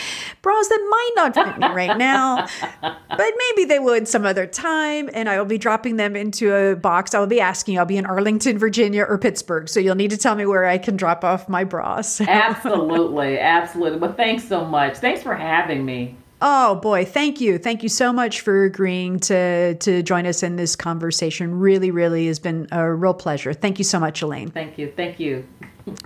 [0.43, 2.47] bras that might not fit me right now,
[2.83, 3.01] but
[3.39, 5.11] maybe they would some other time.
[5.13, 7.15] And I will be dropping them into a box.
[7.15, 9.69] I will be asking, I'll be in Arlington, Virginia or Pittsburgh.
[9.69, 12.21] So you'll need to tell me where I can drop off my bras.
[12.29, 13.39] absolutely.
[13.39, 13.99] Absolutely.
[13.99, 14.99] Well, thanks so much.
[14.99, 16.17] Thanks for having me.
[16.41, 17.59] Oh boy, thank you.
[17.59, 21.59] Thank you so much for agreeing to to join us in this conversation.
[21.59, 23.53] Really, really has been a real pleasure.
[23.53, 24.51] Thank you so much, Elaine.
[24.51, 24.93] Thank you.
[24.95, 25.47] Thank you.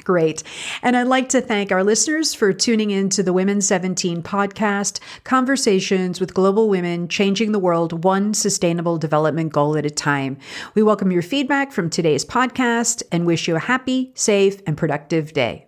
[0.04, 0.42] Great.
[0.82, 5.00] And I'd like to thank our listeners for tuning in to the Women 17 podcast,
[5.24, 10.38] conversations with global women changing the world one sustainable development goal at a time.
[10.74, 15.32] We welcome your feedback from today's podcast and wish you a happy, safe, and productive
[15.32, 15.66] day.